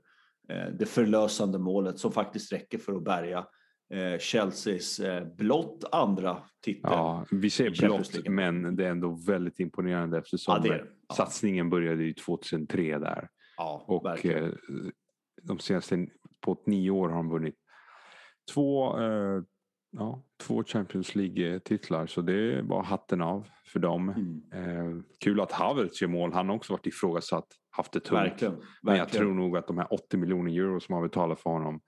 [0.78, 3.44] det förlösande målet som faktiskt räcker för att bärga eh,
[4.18, 6.80] Chelseas eh, blott andra titel.
[6.82, 10.76] Ja, vi säger blott, men det är ändå väldigt imponerande eftersom ja,
[11.08, 11.14] ja.
[11.14, 13.28] satsningen började ju 2003 där.
[13.56, 14.44] Ja, och verkligen.
[14.44, 14.52] Eh,
[15.42, 16.06] de senaste
[16.40, 17.54] på nio år har de vunnit
[18.54, 19.42] två, eh,
[19.90, 24.08] ja, två Champions League-titlar så det bara hatten av för dem.
[24.08, 24.42] Mm.
[24.52, 26.32] Eh, kul att Havertz gör mål.
[26.32, 28.20] Han har också varit ifrågasatt, haft det tungt.
[28.20, 28.68] Verkligen, verkligen.
[28.82, 31.80] Men jag tror nog att de här 80 miljoner euro som har betalat för honom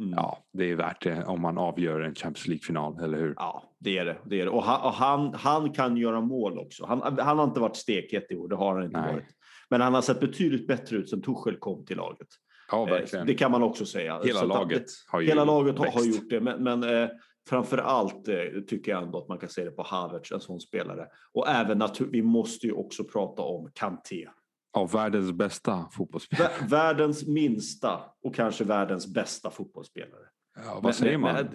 [0.00, 0.12] Mm.
[0.12, 3.34] Ja, det är värt det om man avgör en Champions League-final, eller hur?
[3.36, 4.18] Ja, det är det.
[4.24, 4.50] det, är det.
[4.50, 6.86] Och, han, och han, han, kan göra mål också.
[6.86, 9.12] Han, han har inte varit stekhet i år, det har han inte Nej.
[9.12, 9.28] varit.
[9.70, 12.28] Men han har sett betydligt bättre ut sen Tuchel kom till laget.
[12.70, 13.26] Ja, verkligen.
[13.26, 14.20] Det kan man också säga.
[14.24, 17.08] Hela Så laget har ju Hela laget har, har gjort det, men, men eh,
[17.48, 20.60] framför allt eh, tycker jag ändå att man kan se det på Havertz, en sån
[20.60, 21.06] spelare.
[21.32, 24.28] Och även vi måste ju också prata om Kanté.
[24.72, 26.52] Av världens bästa fotbollsspelare.
[26.68, 30.24] Världens minsta och kanske världens bästa fotbollsspelare.
[30.64, 31.34] Ja, vad säger man?
[31.34, 31.48] Men,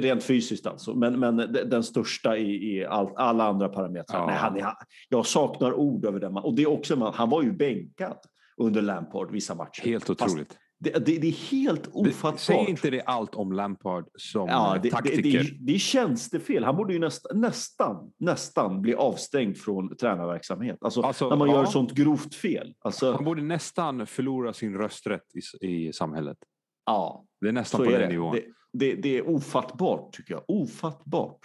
[0.00, 4.20] rent fysiskt alltså, men, men den största i, i all, alla andra parametrar.
[4.20, 4.26] Ja.
[4.26, 4.74] Nej, han är,
[5.08, 6.36] jag saknar ord över den.
[6.36, 8.18] Och det är också, han var ju bänkad
[8.56, 9.84] under Lampard vissa matcher.
[9.84, 10.48] Helt otroligt.
[10.48, 12.40] Fast det, det, det, är helt ofattbart.
[12.40, 15.22] Säger inte det allt om Lampard som ja, det, taktiker?
[15.22, 16.64] Det, det, det är tjänstefel.
[16.64, 20.78] Han borde ju nästa, nästan, nästan bli avstängd från tränarverksamhet.
[20.80, 22.74] Alltså, alltså när man ja, gör sånt grovt fel.
[22.78, 25.24] Alltså, han borde nästan förlora sin rösträtt
[25.60, 26.38] i, i samhället.
[26.86, 28.38] Ja, det är nästan på den nivån.
[28.72, 30.44] Det, är ofattbart tycker jag.
[30.48, 31.40] Ofattbart.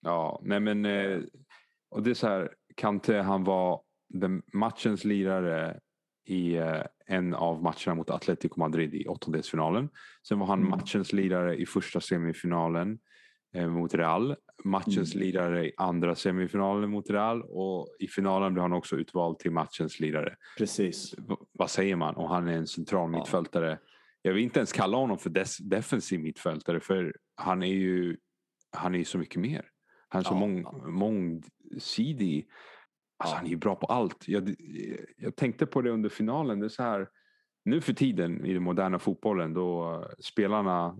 [0.00, 1.18] Ja, nej men eh,
[1.90, 2.52] och det är så här.
[2.76, 5.80] Kante, han var den matchens lirare
[6.24, 9.88] i eh, en av matcherna mot Atletico Madrid i åttondelsfinalen.
[10.28, 10.70] Sen var han mm.
[10.70, 12.98] matchens lirare i första semifinalen
[13.54, 14.36] eh, mot Real.
[14.64, 15.26] Matchens mm.
[15.26, 20.00] lirare i andra semifinalen mot Real och i finalen blev han också utvald till matchens
[20.00, 20.36] lirare.
[20.58, 21.14] Precis.
[21.18, 22.14] V vad säger man?
[22.14, 23.70] Och han är en central mittfältare.
[23.70, 23.88] Ja.
[24.22, 25.30] Jag vill inte ens kalla honom för
[25.70, 28.16] defensiv mittfältare för han är ju
[28.76, 29.64] han är så mycket mer.
[30.08, 32.48] Han är så ja, mång, mångsidig.
[33.22, 34.28] Alltså, han är ju bra på allt.
[34.28, 34.54] Jag,
[35.16, 36.60] jag tänkte på det under finalen.
[36.60, 37.08] Det är så här,
[37.64, 40.98] nu för tiden i den moderna fotbollen då spelarna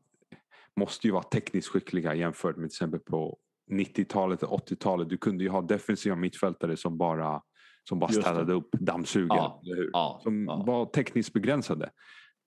[0.76, 3.38] måste ju vara tekniskt skickliga jämfört med till exempel på
[3.70, 5.08] 90-talet och 80-talet.
[5.08, 7.42] Du kunde ju ha defensiva mittfältare som bara,
[7.88, 9.38] som bara städade upp dammsugare.
[9.38, 9.60] Ja,
[9.92, 10.64] ja, som ja.
[10.66, 11.90] var tekniskt begränsade.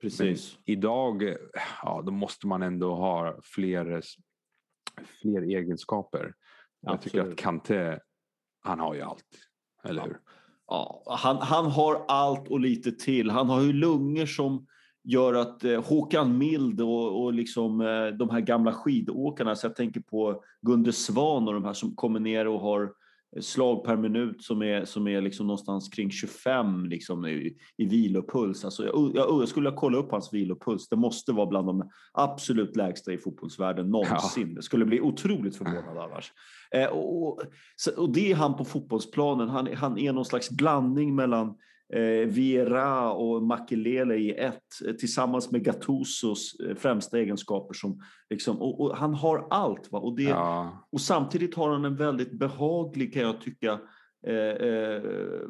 [0.02, 0.56] Precis.
[0.56, 1.36] Men idag
[1.84, 4.02] ja, då måste man ändå ha fler,
[5.22, 6.34] fler egenskaper.
[6.82, 8.00] Jag tycker att Kante,
[8.62, 9.26] han har ju allt.
[9.86, 10.18] Eller hur?
[10.68, 13.30] Ja, han, han har allt och lite till.
[13.30, 14.66] Han har ju lungor som
[15.04, 19.76] gör att eh, Håkan Mild och, och liksom, eh, de här gamla skidåkarna, så jag
[19.76, 22.92] tänker på Gunde Svan och de här som kommer ner och har
[23.42, 28.66] slag per minut som är, som är liksom någonstans kring 25 liksom i, i vilopuls.
[28.66, 30.90] Alltså jag, jag, jag skulle kolla upp hans vilopuls.
[30.90, 34.50] Det måste vara bland de absolut lägsta i fotbollsvärlden någonsin.
[34.50, 34.56] Ja.
[34.56, 36.32] Det skulle bli otroligt förvånad annars.
[36.72, 37.42] Eh, och,
[37.98, 39.50] och, det är han på fotbollsplanen.
[39.50, 41.56] Han, han är någon slags blandning mellan
[41.94, 47.74] eh, Viera och Makelele i ett eh, tillsammans med Gattusos eh, främsta egenskaper.
[47.74, 49.92] Som, liksom, och, och han har allt.
[49.92, 50.00] Va?
[50.00, 50.88] Och, det, ja.
[50.92, 53.80] och samtidigt har han en väldigt behaglig, kan jag tycka,
[54.28, 55.02] eh, eh,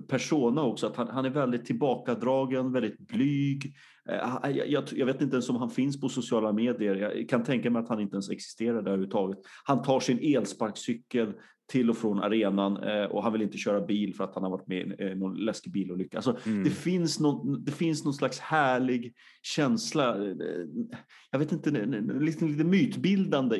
[0.07, 0.87] persona också.
[0.87, 3.73] Att han, han, är väldigt tillbakadragen, väldigt blyg.
[4.09, 6.95] Eh, jag, jag, jag, vet inte ens om han finns på sociala medier.
[6.95, 9.37] Jag kan tänka mig att han inte ens existerar där överhuvudtaget.
[9.63, 11.33] Han tar sin elsparkcykel
[11.67, 14.49] till och från arenan eh, och han vill inte köra bil för att han har
[14.49, 16.17] varit med i någon läskig bilolycka.
[16.17, 16.63] Alltså, mm.
[16.63, 20.17] det, finns någon, det finns någon slags härlig känsla.
[21.31, 21.71] Jag vet inte,
[22.19, 23.55] lite, lite mytbildande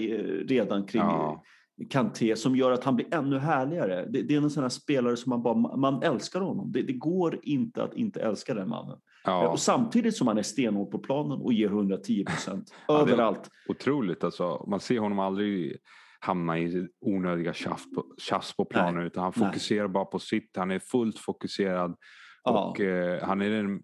[0.48, 1.44] redan kring ja.
[1.90, 4.06] Kanté som gör att han blir ännu härligare.
[4.06, 6.72] Det, det är en sån här spelare som man bara, man älskar honom.
[6.72, 8.98] Det, det, går inte att inte älska den mannen.
[9.24, 9.48] Ja.
[9.48, 13.50] Och samtidigt som han är stenhård på planen och ger 110 procent överallt.
[13.68, 14.66] Otroligt alltså.
[14.68, 15.78] Man ser honom aldrig
[16.20, 19.08] hamna i onödiga tjafs på, tjafs på planen Nej.
[19.08, 19.94] utan han fokuserar Nej.
[19.94, 20.58] bara på sitt.
[20.58, 21.96] Han är fullt fokuserad.
[22.44, 22.66] Ja.
[22.66, 23.82] Och eh, han är den,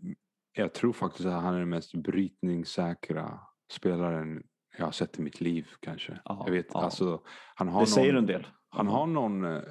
[0.54, 3.40] jag tror faktiskt att han är den mest brytningssäkra
[3.72, 4.44] spelaren
[4.82, 6.20] jag har sett i mitt liv kanske.
[6.26, 6.84] Ja, jag vet, ja.
[6.84, 7.22] alltså,
[7.56, 8.48] han har det någon, säger en del.
[8.70, 9.62] Han har någon eh,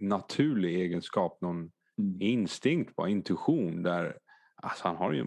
[0.00, 1.56] naturlig egenskap, någon
[1.98, 2.20] mm.
[2.20, 4.16] instinkt, bara intuition där
[4.56, 5.26] alltså, han har ju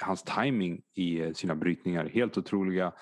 [0.00, 2.92] hans timing i eh, sina brytningar är helt otroliga.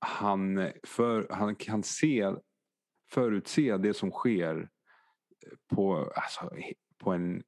[0.00, 2.34] Han, för, han kan se,
[3.12, 4.68] förutse det som sker
[5.74, 6.50] på, alltså,
[6.98, 7.42] på en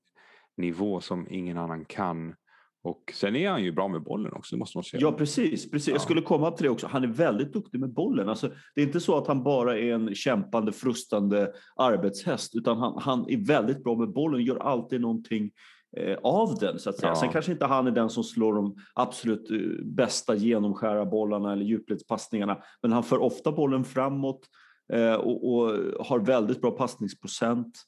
[0.56, 2.34] nivå som ingen annan kan.
[2.84, 5.00] Och sen är han ju bra med bollen också, det måste man säga.
[5.00, 5.70] Ja, precis.
[5.70, 5.88] precis.
[5.88, 5.94] Ja.
[5.94, 6.86] Jag skulle komma till det också.
[6.86, 8.28] Han är väldigt duktig med bollen.
[8.28, 12.98] Alltså, det är inte så att han bara är en kämpande, frustande arbetshäst, utan han,
[13.02, 15.50] han är väldigt bra med bollen, gör alltid någonting
[15.96, 16.78] eh, av den.
[16.78, 17.10] Så att säga.
[17.10, 17.16] Ja.
[17.16, 21.64] Sen kanske inte han är den som slår de absolut eh, bästa genomskära bollarna eller
[21.64, 24.40] djupledspassningarna, men han för ofta bollen framåt
[24.92, 25.68] eh, och, och,
[26.06, 27.78] har väldigt bra passningsprocent.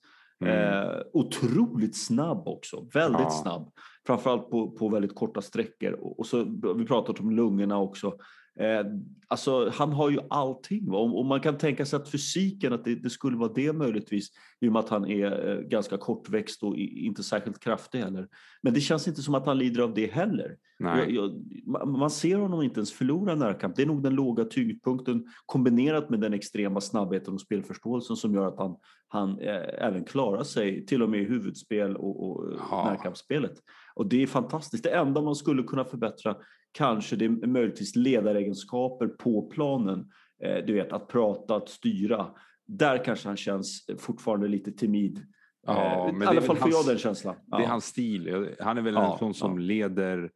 [0.45, 0.83] Mm.
[0.83, 3.31] Eh, otroligt snabb också, väldigt ja.
[3.31, 3.73] snabb.
[4.07, 5.93] Framförallt på, på väldigt korta sträckor.
[5.93, 6.45] Och, och så,
[6.77, 8.19] vi pratat om lungorna också.
[8.61, 8.87] Eh,
[9.29, 10.91] alltså, han har ju allting.
[10.91, 10.99] Va?
[10.99, 14.29] Och, och, man kan tänka sig att fysiken, att det, det, skulle vara det möjligtvis,
[14.61, 18.29] i och med att han är eh, ganska kortväxt och i, inte särskilt kraftig heller.
[18.63, 20.57] Men det känns inte som att han lider av det heller.
[20.79, 21.43] Jag, jag,
[21.89, 23.77] man ser honom inte ens förlora närkamp.
[23.77, 28.49] Det är nog den låga tyngdpunkten kombinerat med den extrema snabbheten och spelförståelsen som gör
[28.49, 28.77] att han,
[29.09, 32.85] han eh, även klarar sig, till och med i huvudspel och, och ja.
[32.91, 33.55] närkampsspelet.
[33.95, 34.85] Och det är fantastiskt.
[34.85, 36.37] Det enda man skulle kunna förbättra
[36.75, 40.11] kanske det är möjligtvis ledaregenskaper på planen.
[40.45, 42.27] Eh, du vet, att prata, att styra.
[42.67, 45.27] Där kanske han känns fortfarande lite timid.
[45.67, 47.37] Ja, eh, I alla fall får jag den känslan.
[47.47, 47.59] Ja.
[47.59, 48.49] Det är hans stil.
[48.61, 50.31] Han är väl ja, en sån som leder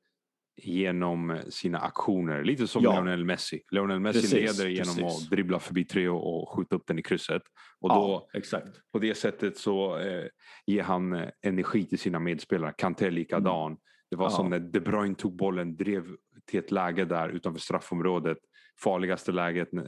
[0.62, 2.44] genom sina aktioner.
[2.44, 2.92] Lite som ja.
[2.92, 3.62] Lionel Messi.
[3.70, 5.24] Lionel Messi precis, leder genom precis.
[5.24, 7.42] att dribbla förbi tre och, och skjuta upp den i krysset.
[7.80, 8.80] Och då, ja, exakt.
[8.92, 10.24] På det sättet så eh,
[10.66, 12.74] ger han eh, energi till sina medspelare.
[12.78, 13.66] Kanté likadan.
[13.66, 13.78] Mm.
[14.10, 14.30] Det var ja.
[14.30, 16.04] som när De Bruyne tog bollen, drev
[16.48, 18.38] till ett läge där utanför straffområdet.
[18.82, 19.80] Farligaste läget eh,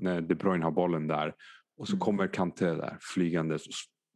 [0.00, 1.34] när De Bruyne har bollen där.
[1.76, 2.00] Och så mm.
[2.00, 3.62] kommer Kanté där flygandes.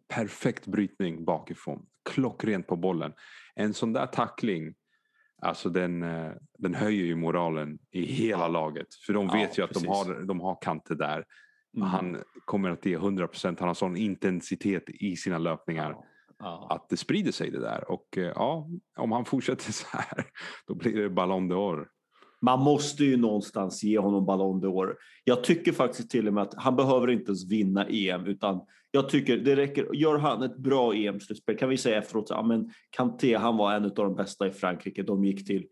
[0.08, 1.86] Perfekt brytning bakifrån.
[2.10, 3.12] Klockrent på bollen.
[3.54, 4.74] En sån där tackling
[5.42, 8.94] Alltså den, eh, den höjer ju moralen i hela laget.
[9.06, 11.24] För de vet ja, ju att de har, de har Kante där.
[11.76, 11.88] Mm.
[11.88, 13.60] Han kommer att ge 100 procent.
[13.60, 15.90] Han har sån intensitet i sina löpningar.
[15.90, 16.04] Ja.
[16.44, 17.90] Att det sprider sig det där.
[17.90, 20.24] Och eh, ja, om han fortsätter så här
[20.66, 21.86] då blir det Ballon d'Or.
[22.42, 24.94] Man måste ju någonstans ge honom Ballon d'Or.
[25.24, 29.08] Jag tycker faktiskt till och med att han behöver inte ens vinna EM utan jag
[29.08, 29.94] tycker det räcker.
[29.94, 33.84] Gör han ett bra EM-slutspel kan vi säga efteråt, ja men Kanté han var en
[33.84, 35.02] av de bästa i Frankrike.
[35.02, 35.66] De gick till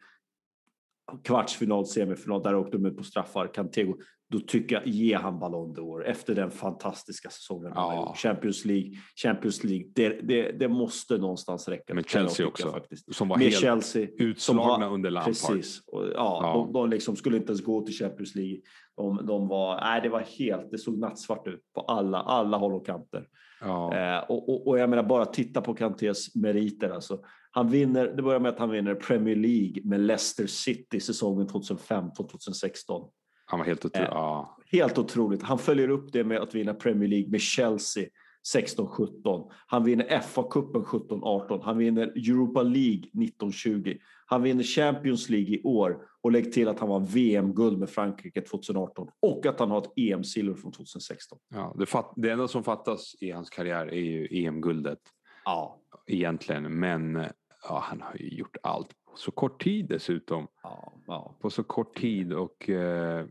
[1.24, 3.54] kvartsfinal, semifinal, där åkte de ut på straffar.
[3.54, 3.94] Kanté,
[4.32, 8.14] då tycker jag, ge han Ballon d'Or efter den fantastiska säsongen ja.
[8.16, 8.90] Champions League,
[9.22, 11.94] Champions League, det, det, det måste någonstans räcka.
[11.94, 13.14] Men Chelsea också, faktiskt.
[13.14, 15.32] som var Med helt Chelsea, utslagna har, under Lampard.
[15.32, 16.52] Precis, och, ja, ja.
[16.54, 18.60] De, de liksom skulle inte ens gå till Champions League.
[18.96, 22.74] De, de var, nej, det var helt, det såg nattsvart ut på alla, alla håll
[22.74, 23.26] och kanter.
[23.60, 23.96] Ja.
[23.96, 26.90] Eh, och, och, och, jag menar bara titta på Kantés meriter.
[26.90, 27.20] Alltså.
[27.50, 33.10] Han vinner, det börjar med att han vinner Premier League med Leicester City säsongen 2015-2016.
[33.52, 34.08] Han var helt otroligt.
[34.08, 34.56] Eh, ja.
[34.66, 35.42] Helt otroligt.
[35.42, 38.08] Han följer upp det med att vinna Premier League med Chelsea
[38.54, 39.50] 16-17.
[39.66, 41.60] Han vinner FA-cupen 17-18.
[41.64, 43.98] Han vinner Europa League 19-20.
[44.26, 48.40] Han vinner Champions League i år och lägg till att han var VM-guld med Frankrike
[48.40, 51.38] 2018 och att han har ett EM-silver från 2016.
[51.54, 55.00] Ja, det, fatt, det enda som fattas i hans karriär är ju EM-guldet.
[55.44, 55.78] Ja.
[56.06, 57.24] Egentligen, men
[57.68, 60.46] ja, han har ju gjort allt på så kort tid dessutom.
[60.62, 61.36] Ja, ja.
[61.40, 63.26] På så kort tid och eh,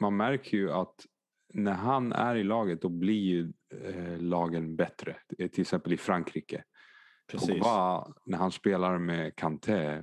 [0.00, 0.94] man märker ju att
[1.52, 3.52] när han är i laget då blir ju
[3.84, 5.16] eh, lagen bättre.
[5.36, 6.64] Till exempel i Frankrike.
[7.30, 7.50] Precis.
[7.50, 10.02] Pogba, när han spelar med Kanté,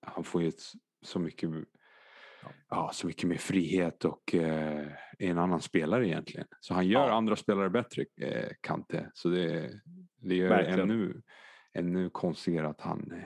[0.00, 0.62] han får ju ett,
[1.02, 1.50] så mycket
[2.68, 6.46] ja, så mycket mer frihet och eh, en annan spelare egentligen.
[6.60, 7.14] Så han gör ja.
[7.14, 9.10] andra spelare bättre, eh, Kante.
[9.14, 9.80] Så det,
[10.16, 11.22] det gör ännu,
[11.72, 13.24] ännu konstigare att han, eh,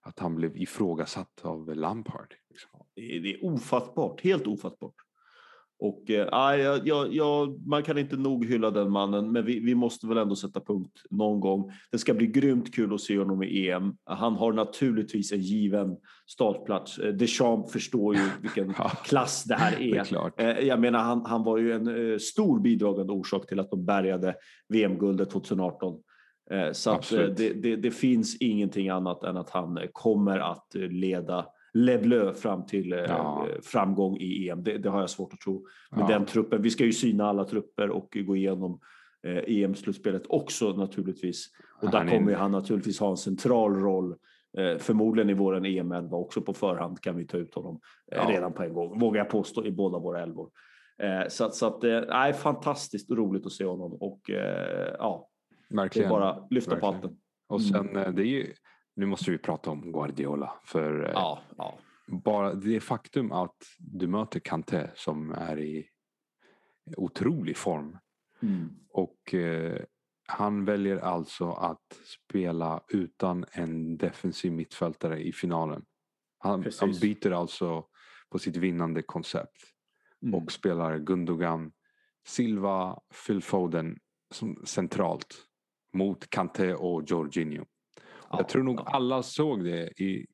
[0.00, 2.34] att han blev ifrågasatt av Lampard.
[2.50, 2.86] Liksom.
[2.94, 4.94] Det, är, det är ofattbart, helt ofattbart.
[5.78, 10.06] Och äh, ja, ja, man kan inte nog hylla den mannen, men vi, vi, måste
[10.06, 11.72] väl ändå sätta punkt någon gång.
[11.90, 13.96] Det ska bli grymt kul att se honom i EM.
[14.04, 16.98] Han har naturligtvis en given startplats.
[16.98, 20.04] Eh, Deschamps förstår ju vilken klass det här är.
[20.36, 23.70] Det är eh, Jag menar, han, han var ju en stor bidragande orsak till att
[23.70, 24.34] de bärgade
[24.68, 25.98] VM-guldet 2018.
[26.50, 32.34] Eh, så det, det, det, finns ingenting annat än att han kommer att leda Levlö
[32.34, 33.46] fram till ja.
[33.62, 34.62] framgång i EM.
[34.62, 35.66] Det, det, har jag svårt att tro.
[35.90, 36.06] Med ja.
[36.06, 36.62] den truppen.
[36.62, 38.80] Vi ska ju syna alla trupper och gå igenom
[39.46, 41.46] EM-slutspelet också naturligtvis.
[41.82, 44.16] Och där kommer han naturligtvis ha en central roll
[44.58, 47.80] Eh, förmodligen i våran EM-11 också på förhand kan vi ta ut honom
[48.12, 48.30] eh, ja.
[48.30, 50.50] redan på en gång, vågar jag påstå, i båda våra elvor.
[51.02, 54.20] Eh, så, så att det är fantastiskt roligt att se honom och
[54.98, 55.28] ja,
[55.70, 56.08] Verkligen.
[56.08, 56.92] det är bara lyfta Verkligen.
[56.92, 57.16] på hatten.
[57.48, 58.52] Och sen det är ju,
[58.96, 61.78] nu måste vi prata om Guardiola för ja, ja.
[62.06, 65.88] bara det faktum att du möter Kanté som är i
[66.96, 67.98] otrolig form
[68.42, 68.70] mm.
[68.88, 69.34] och
[70.28, 75.84] han väljer alltså att spela utan en defensiv mittfältare i finalen.
[76.38, 77.86] Han, han byter alltså
[78.30, 79.56] på sitt vinnande koncept
[80.22, 80.34] mm.
[80.34, 81.72] och spelar Gundogan,
[82.26, 83.98] Silva, Phil Foden
[84.34, 85.34] som centralt
[85.92, 87.64] mot Kanté och Jorginho.
[88.36, 90.26] Ja, jag tror nog alla såg det i,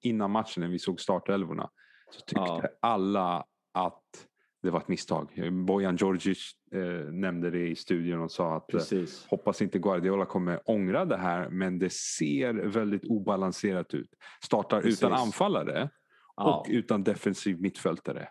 [0.00, 1.70] innan matchen när vi såg startelvorna.
[2.10, 4.26] Så tyckte alla att
[4.62, 5.52] det var ett misstag.
[5.66, 8.80] Bojan Djordjic eh, nämnde det i studion och sa att eh,
[9.28, 14.10] hoppas inte Guardiola kommer ångra det här men det ser väldigt obalanserat ut.
[14.44, 15.02] Startar Precis.
[15.02, 15.90] utan anfallare
[16.36, 16.54] ja.
[16.54, 18.28] och utan defensiv mittfältare.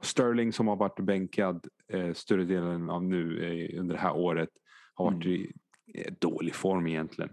[0.00, 4.48] Sterling som har varit bänkad eh, större delen av nu eh, under det här året
[4.94, 5.36] har varit mm.
[5.36, 5.52] i
[5.94, 7.32] eh, dålig form egentligen.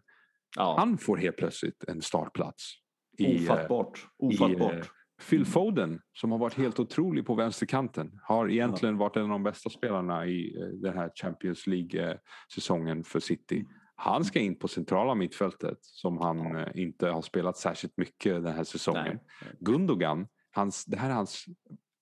[0.57, 0.75] Ja.
[0.77, 2.73] Han får helt plötsligt en startplats.
[3.19, 4.07] Ofattbart.
[4.23, 4.85] I, Ofattbart.
[4.85, 5.51] I, Phil mm.
[5.51, 8.99] Foden som har varit helt otrolig på vänsterkanten har egentligen ja.
[8.99, 13.65] varit en av de bästa spelarna i eh, den här Champions League-säsongen för City.
[13.95, 16.55] Han ska in på centrala mittfältet som han.
[16.55, 19.19] Eh, inte har spelat särskilt mycket den här säsongen.
[19.41, 19.55] Nej.
[19.59, 21.45] Gundogan, hans, det här är hans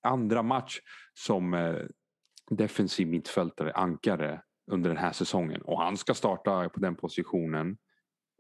[0.04, 0.80] andra match
[1.14, 1.76] som eh,
[2.50, 4.42] defensiv mittfältare, ankare
[4.72, 7.78] under den här säsongen och han ska starta på den positionen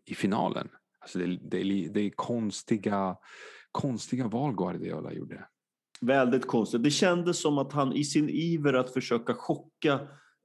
[0.06, 0.68] i finalen.
[1.00, 3.18] Alltså det, det, det är konstiga
[3.76, 5.46] konstiga val Guardiola gjorde.
[6.02, 6.84] Väldigt konstigt.
[6.84, 10.00] Det kändes som att han i sin iver att försöka chocka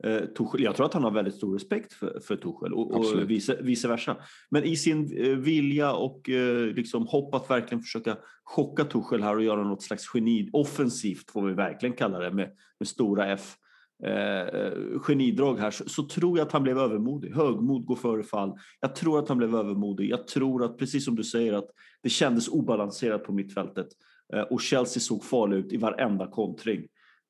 [0.05, 3.31] eh, Tuchel, jag tror att han har väldigt stor respekt för, för Tuchel och, och
[3.31, 4.16] vice, vice, versa.
[4.51, 9.37] Men i sin eh, vilja och eh, liksom hopp att verkligen försöka chocka Tuchel här
[9.37, 13.55] och göra något slags geni, offensivt får vi verkligen kalla det med, med stora F,
[14.03, 17.35] eh, genidrag här så, så, tror jag att han blev övermodig.
[17.35, 18.53] Högmod går före fall.
[18.81, 20.11] Jag tror att han blev övermodig.
[20.11, 21.69] Jag tror att, precis som du säger, att
[22.03, 23.87] det kändes obalanserat på mittfältet
[24.35, 26.87] eh, och Chelsea såg farlig ut i varenda kontring.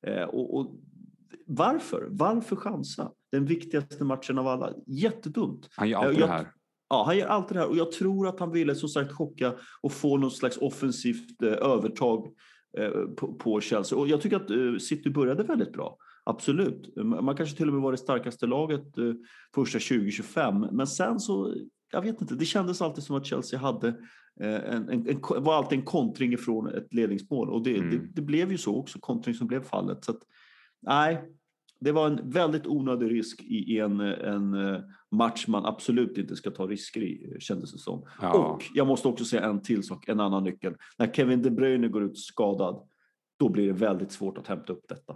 [0.07, 0.75] Eh, och, och,
[1.47, 2.07] varför?
[2.09, 3.11] Varför chansa?
[3.31, 4.73] Den viktigaste matchen av alla.
[4.87, 5.67] Jättedumt.
[5.75, 6.47] Han gör alltid jag, det här.
[6.89, 9.53] Ja, han gör alltid det här och jag tror att han ville som sagt chocka
[9.81, 12.27] och få något slags offensivt eh, övertag
[12.77, 13.97] eh, på, på, Chelsea.
[13.97, 15.97] Och jag tycker att eh, City började väldigt bra.
[16.23, 16.95] Absolut.
[16.95, 19.13] Man kanske till och med var det starkaste laget eh,
[19.55, 20.67] första 2025.
[20.71, 21.55] Men sen så,
[21.91, 23.87] jag vet inte, det kändes alltid som att Chelsea hade
[24.41, 27.49] eh, en, en, en var alltid en kontring ifrån ett ledningsmål.
[27.49, 27.89] Och det, mm.
[27.89, 30.05] det, det, blev ju så också, kontring som blev fallet.
[30.05, 30.21] Så att,
[30.81, 31.21] nej,
[31.79, 34.81] det var en väldigt onödig risk i en, en eh,
[35.11, 38.05] match man absolut inte ska ta risker i, kändes det som.
[38.21, 38.33] Ja.
[38.33, 40.75] Och jag måste också säga en till sak, en annan nyckel.
[40.97, 42.87] När Kevin De Bruyne går ut skadad,
[43.39, 45.15] då blir det väldigt svårt att hämta upp detta.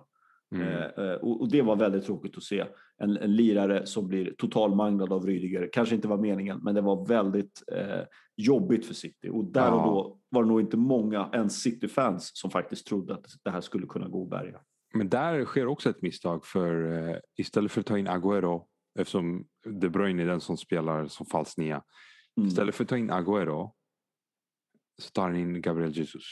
[0.56, 0.68] Mm.
[0.68, 2.66] Eh, eh, och, och, det var väldigt tråkigt att se.
[2.98, 5.70] En, en lirare som blir totalmanglad av Rydiger.
[5.74, 8.02] Kanske inte var meningen, men det var väldigt eh,
[8.38, 9.30] jobbigt för City.
[9.30, 9.86] Och där ja.
[9.86, 13.62] och då var det nog inte många, ens City-fans, som faktiskt trodde att det här
[13.62, 14.60] skulle kunna gå att bärga.
[14.94, 18.66] Men där sker också ett misstag för eh, istället för att ta in Agüero
[19.00, 21.84] eftersom De Bruyne är den som spelar som falsk nia.
[22.38, 22.48] Mm.
[22.48, 23.72] Istället för att ta in Agüero
[25.02, 26.24] så tar han in Gabriel Jesus.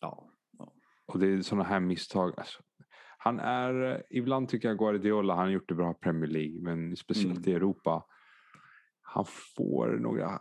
[0.00, 0.30] Ja.
[0.58, 0.72] ja.
[1.06, 2.34] Och det är sådana här misstag.
[2.38, 2.62] Alltså,
[3.18, 6.96] han är, ibland tycker jag Guardiola, han har gjort det bra i Premier League, men
[6.96, 7.50] speciellt mm.
[7.50, 8.04] i Europa.
[9.02, 9.24] Han
[9.56, 10.40] får några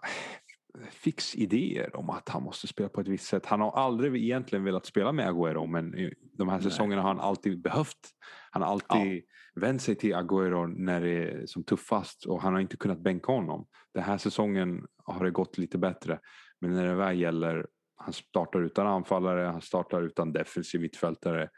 [0.91, 3.45] fixidéer om att han måste spela på ett visst sätt.
[3.45, 7.61] Han har aldrig egentligen velat spela med Agüero men de här säsongerna har han alltid
[7.61, 8.09] behövt.
[8.51, 9.61] Han har alltid ja.
[9.61, 13.31] vänt sig till Agüero när det är som tuffast och han har inte kunnat bänka
[13.31, 13.67] honom.
[13.93, 16.19] Den här säsongen har det gått lite bättre
[16.61, 21.49] men när det väl gäller, han startar utan anfallare, han startar utan defensiv mittfältare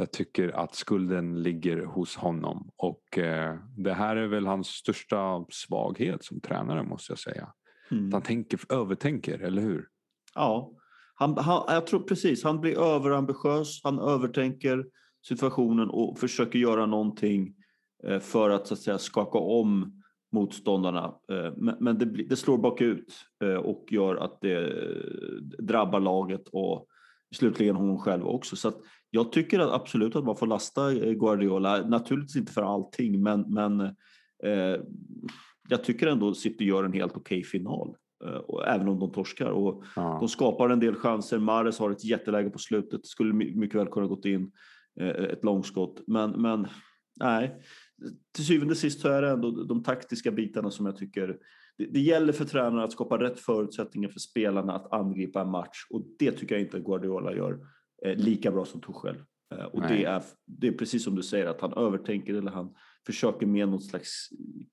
[0.00, 5.44] jag tycker att skulden ligger hos honom och eh, det här är väl hans största
[5.50, 7.52] svaghet som tränare måste jag säga.
[7.90, 8.12] Mm.
[8.12, 9.88] han tänker, övertänker, eller hur?
[10.34, 10.72] Ja,
[11.14, 12.44] han, han, jag tror precis.
[12.44, 14.86] Han blir överambitiös, han övertänker
[15.26, 17.54] situationen och försöker göra någonting
[18.04, 21.14] eh, för att, så att säga, skaka om motståndarna.
[21.32, 24.72] Eh, men, det, det, slår bakut eh, och gör att det
[25.58, 26.86] drabbar laget och
[27.34, 28.56] slutligen hon själv också.
[28.56, 28.72] Så
[29.10, 33.40] jag tycker att absolut att man får lasta eh, Guardiola, naturligtvis inte för allting, men,
[33.40, 33.80] men
[34.44, 34.80] eh,
[35.68, 37.96] jag tycker ändå City gör en helt okej okay final.
[38.24, 39.50] Uh, även om de torskar.
[39.50, 40.16] Och ja.
[40.20, 41.38] De skapar en del chanser.
[41.38, 43.06] Mares har ett jätteläge på slutet.
[43.06, 44.52] Skulle mycket väl kunna gått in
[45.00, 46.02] uh, ett långskott.
[46.06, 46.66] Men, men
[47.20, 47.62] nej,
[48.34, 51.36] till syvende och sist så är det ändå de taktiska bitarna som jag tycker
[51.78, 55.86] det, det gäller för tränarna att skapa rätt förutsättningar för spelarna att angripa en match
[55.90, 57.58] och det tycker jag inte Guardiola gör eh,
[58.04, 59.16] lika bra som Tuchel.
[59.54, 62.74] Eh, och det är, det är precis som du säger att han övertänker eller han
[63.06, 64.28] försöker med något slags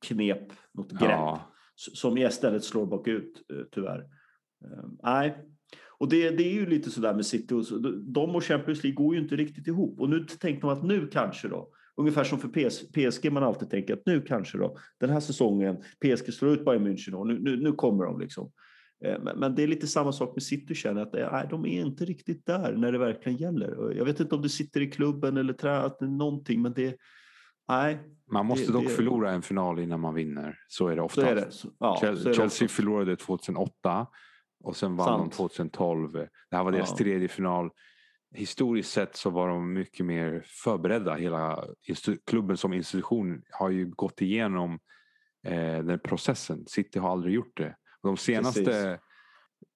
[0.08, 1.54] knep, något grepp ja.
[1.76, 4.00] som istället slår bakut eh, tyvärr.
[4.66, 5.38] Eh, nej,
[5.98, 7.54] och det, det är ju lite sådär med City.
[7.54, 10.00] Och så, de och Champions League går ju inte riktigt ihop.
[10.00, 13.70] Och nu tänkte man att nu kanske då, ungefär som för PS, PSG man alltid
[13.70, 17.40] tänker att nu kanske då, den här säsongen, PSG slår ut Bayern München och nu,
[17.40, 18.52] nu, nu kommer de liksom.
[19.06, 22.06] Eh, men det är lite samma sak med City känner att nej, de är inte
[22.06, 23.94] riktigt där när det verkligen gäller.
[23.98, 26.98] Jag vet inte om det sitter i klubben eller tränat någonting, men det
[27.68, 28.00] nej.
[28.32, 30.60] Man måste det, dock det, förlora en final innan man vinner.
[30.68, 31.22] Så är det.
[31.22, 31.50] Är det.
[31.80, 34.08] Ja, Chelsea, Chelsea förlorade 2008
[34.64, 35.32] och sen vann Sant.
[35.32, 36.12] de 2012.
[36.50, 36.98] Det här var deras ja.
[36.98, 37.70] tredje final.
[38.36, 41.16] Historiskt sett så var de mycket mer förberedda.
[41.16, 41.66] Hela
[42.26, 44.80] klubben som institution har ju gått igenom
[45.46, 46.66] eh, den processen.
[46.68, 47.76] City har aldrig gjort det.
[48.06, 49.00] De senaste Precis.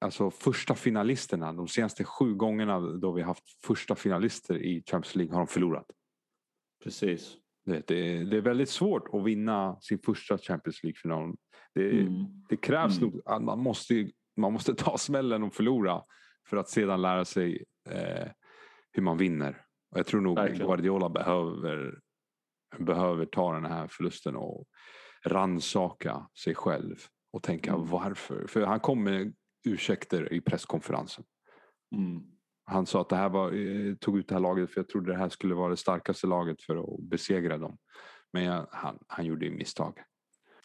[0.01, 5.33] alltså första finalisterna, de senaste sju gångerna då vi haft första finalister i Champions League
[5.33, 5.85] har de förlorat.
[6.83, 7.35] Precis.
[7.65, 11.35] Det, det, det är väldigt svårt att vinna sin första Champions League-final.
[11.73, 12.25] Det, mm.
[12.49, 13.09] det krävs mm.
[13.09, 16.01] nog att man måste man måste ta smällen och förlora
[16.49, 18.27] för att sedan lära sig eh,
[18.91, 19.61] hur man vinner.
[19.91, 20.67] Och jag tror nog Verkligen.
[20.67, 21.99] Guardiola behöver,
[22.77, 24.65] behöver ta den här förlusten och
[25.25, 26.95] ransaka sig själv
[27.31, 27.87] och tänka mm.
[27.87, 28.47] varför.
[28.47, 29.33] För han kom med
[29.65, 31.23] ursäkter i presskonferensen.
[31.95, 32.23] Mm.
[32.65, 35.11] Han sa att det här var, eh, tog ut det här laget för jag trodde
[35.11, 37.77] det här skulle vara det starkaste laget för att besegra dem.
[38.33, 39.93] Men jag, han, han gjorde misstag.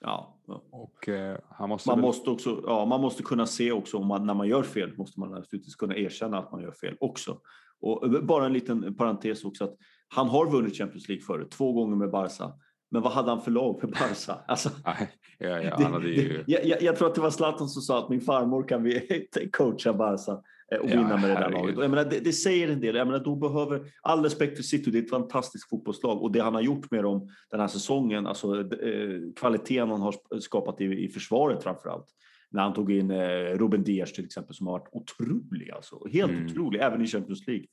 [0.00, 0.40] Ja.
[0.70, 2.06] Och, eh, han måste man, väl...
[2.06, 5.20] måste också, ja, man måste kunna se också om man, när man gör fel måste
[5.20, 7.40] man naturligtvis kunna erkänna att man gör fel också.
[7.80, 9.76] Och bara en liten parentes också att
[10.08, 12.52] han har vunnit Champions League förut, två gånger med Barca.
[12.94, 14.38] Men vad hade han för lag med Barca?
[14.46, 14.96] Alltså, ja,
[15.38, 16.44] ja, han hade ju...
[16.46, 19.26] jag, jag, jag, tror att det var Zlatan som sa att min farmor kan vi
[19.52, 20.42] coacha Barca.
[20.72, 21.76] Eh, och vinna med det där laget.
[21.78, 22.96] Jag menar, det, det, säger en del.
[22.96, 26.40] Jag menar, då behöver, all respekt för City, det är ett fantastiskt fotbollslag och det
[26.40, 30.84] han har gjort med dem den här säsongen, alltså eh, kvaliteten han har skapat i,
[30.84, 32.06] i försvaret framför allt.
[32.50, 36.32] När han tog in eh, Ruben Diaz till exempel som har varit otrolig, alltså, helt
[36.32, 36.46] mm.
[36.46, 37.66] otrolig, även i Champions League.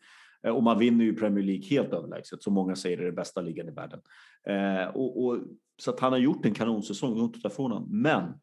[0.47, 3.41] Eh, och man vinner ju Premier League helt överlägset, som många säger är det bästa
[3.41, 3.99] ligan i världen.
[4.47, 5.37] Eh, och, och,
[5.81, 7.49] så att han har gjort en kanonsäsong, inte ta
[7.87, 8.33] Men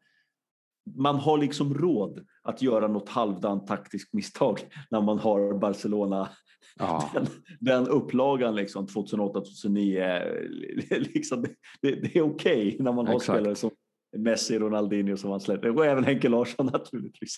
[0.95, 4.59] man har liksom råd att göra något halvdant taktiskt misstag
[4.91, 6.29] när man har Barcelona.
[6.75, 7.09] Ja.
[7.13, 7.25] Den,
[7.59, 11.49] den upplagan liksom 2008-2009, liksom, det,
[11.81, 13.37] det, det, är okej okay när man har Exakt.
[13.37, 13.71] spelare som
[14.17, 15.77] Messi, Ronaldinho som han släpper.
[15.77, 17.37] Och även Henke Larsson naturligtvis.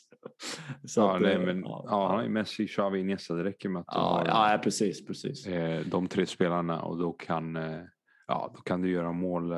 [0.87, 3.85] Så ja, att, nej, eh, men, ja, ja, Messi, Xavi, Iniesta, det räcker med att
[3.87, 5.47] ja, ja, precis, precis.
[5.47, 7.81] Eh, de tre spelarna och då kan, eh,
[8.27, 9.49] ja, då kan du göra mål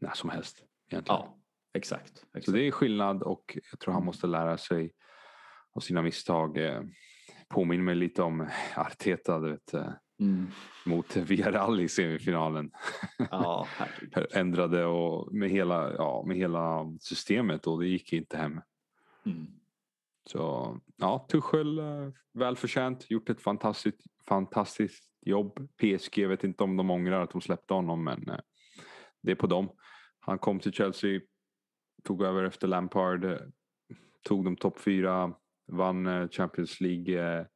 [0.00, 0.64] när som helst.
[0.90, 1.20] Egentligen.
[1.20, 1.36] Ja,
[1.74, 2.44] Exakt, exakt.
[2.44, 4.92] Så det är skillnad och jag tror han måste lära sig
[5.72, 6.58] av sina misstag.
[7.48, 9.74] Påminner mig lite om Arteta du vet,
[10.20, 10.46] mm.
[10.84, 12.70] mot Villarreal i semifinalen.
[13.30, 13.66] Ja,
[14.34, 18.60] Ändrade och med, hela, ja, med hela systemet och det gick inte hem.
[19.26, 19.46] Mm.
[20.26, 25.68] Så ja, Tuchel eh, välförtjänt, gjort ett fantastiskt, fantastiskt jobb.
[25.76, 28.30] PSG, vet inte om de ångrar att de släppte honom men
[29.22, 29.70] det är på dem.
[30.20, 31.20] Han kom till Chelsea
[32.04, 33.38] tog över efter Lampard, eh,
[34.22, 35.32] tog dem topp fyra,
[35.66, 37.38] vann eh, Champions League.
[37.38, 37.46] Eh,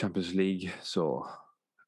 [0.00, 1.26] Champions League så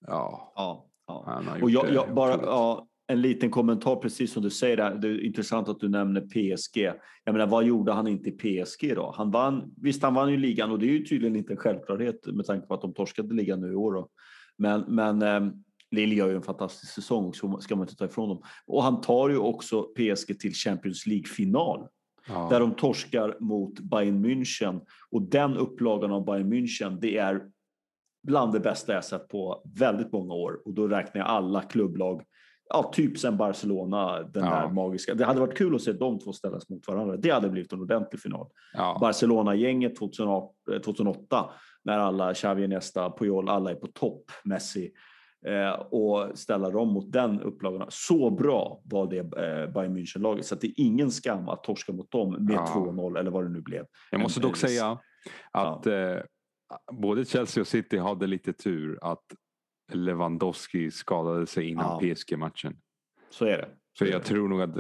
[0.07, 0.53] ja.
[0.57, 1.57] ja, ja.
[1.63, 4.95] och jag, jag bara, ja, en liten kommentar precis som du säger där.
[4.95, 6.93] Det är intressant att du nämner PSG.
[7.25, 9.15] Jag menar, vad gjorde han inte i PSG då?
[9.17, 12.27] Han vann, visst, han vann ju ligan och det är ju tydligen inte en självklarhet
[12.27, 13.93] med tanke på att de torskade ligan nu i år.
[13.93, 14.09] Då.
[14.57, 15.53] Men, men ehm,
[15.91, 18.43] Lille gör ju en fantastisk säsong, så ska man inte ta ifrån dem.
[18.67, 21.87] Och han tar ju också PSG till Champions League-final.
[22.29, 22.49] Ja.
[22.51, 24.81] Där de torskar mot Bayern München.
[25.11, 27.43] Och den upplagan av Bayern München, det är
[28.23, 30.61] bland det bästa jag sett på väldigt många år.
[30.65, 32.23] Och då räknar jag alla klubblag,
[32.69, 34.51] ja, typ sen Barcelona, den ja.
[34.51, 35.15] där magiska.
[35.15, 37.17] Det hade varit kul att se de två ställas mot varandra.
[37.17, 38.49] Det hade blivit en ordentlig final.
[38.75, 38.99] Ja.
[39.01, 41.51] Barcelona-gänget 2008,
[41.85, 44.93] när alla, Xavi, Iniesta, Puyol, alla är på topp, Messi
[45.47, 47.87] eh, och ställa dem mot den upplagan.
[47.91, 52.11] Så bra var det eh, Bayern München-laget så det är ingen skam att torska mot
[52.11, 52.73] dem med ja.
[52.75, 53.85] 2-0 eller vad det nu blev.
[54.11, 54.99] Jag måste dock säga
[55.53, 55.93] att ja.
[55.93, 56.23] eh,
[56.93, 59.25] både Chelsea och City hade lite tur att
[59.93, 62.15] Lewandowski skadade sig innan ja.
[62.15, 62.77] PSG-matchen.
[63.31, 63.69] Så är det.
[63.99, 64.75] För jag tror nog att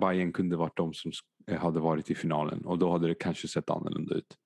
[0.00, 1.12] Bayern kunde varit de som
[1.58, 4.36] hade varit i finalen och då hade det kanske sett annorlunda ut.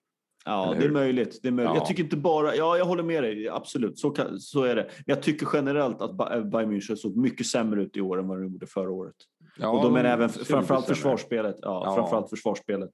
[0.45, 1.41] Ja, det är möjligt.
[1.43, 1.75] Det är möjligt.
[1.75, 1.81] Ja.
[1.81, 4.83] Jag tycker inte bara, ja jag håller med dig, absolut, så, kan, så är det.
[4.83, 8.39] Men jag tycker generellt att Bayern München såg mycket sämre ut i år än vad
[8.39, 9.15] de gjorde förra året.
[9.59, 11.57] Ja, och då menar jag även framförallt försvarsspelet.
[11.63, 11.95] Ja, ja.
[11.95, 12.91] Framförallt försvarsspelet.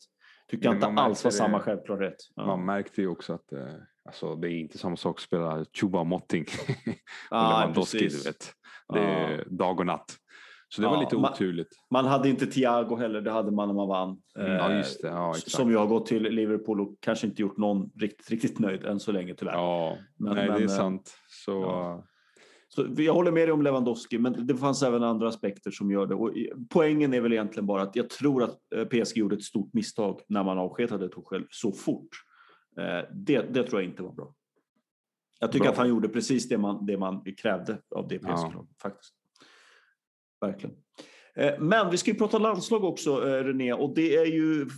[0.51, 2.17] Tycker jag inte alls var det, samma självklarhet.
[2.35, 2.47] Ja.
[2.47, 3.67] Man märkte ju också att eh,
[4.05, 6.45] alltså, det är inte samma sak att spela Chuba Motting
[7.31, 8.09] ah, Lewandowski.
[8.09, 8.53] Du vet.
[8.89, 10.19] Det är dag och natt.
[10.69, 11.69] Så det var lite oturligt.
[11.91, 14.19] Man, man, hade inte Thiago heller, det hade man när man vann.
[14.39, 15.09] Mm, ja, just det.
[15.09, 19.01] Ja, som har gått till Liverpool och kanske inte gjort någon riktigt, riktigt nöjd än
[19.01, 19.53] så länge tyvärr.
[19.53, 21.15] Ja, men, nej, men, det är eh, sant.
[21.29, 22.05] Så, ja.
[22.75, 26.07] Så jag håller med dig om Lewandowski, men det fanns även andra aspekter som gör
[26.07, 26.15] det.
[26.15, 26.33] Och
[26.71, 30.21] poängen är väl egentligen bara att jag tror att eh, PSG gjorde ett stort misstag
[30.29, 32.09] när man avskedade Tuchel så fort.
[32.79, 34.35] Eh, det, det tror jag inte var bra.
[35.41, 35.73] Jag tycker bra.
[35.73, 38.71] att han gjorde precis det man, det man krävde av det PSG-laget.
[38.83, 39.15] Faktiskt
[40.41, 40.77] verkligen.
[41.35, 44.69] Eh, men vi ska ju prata landslag också, René, och det är ju,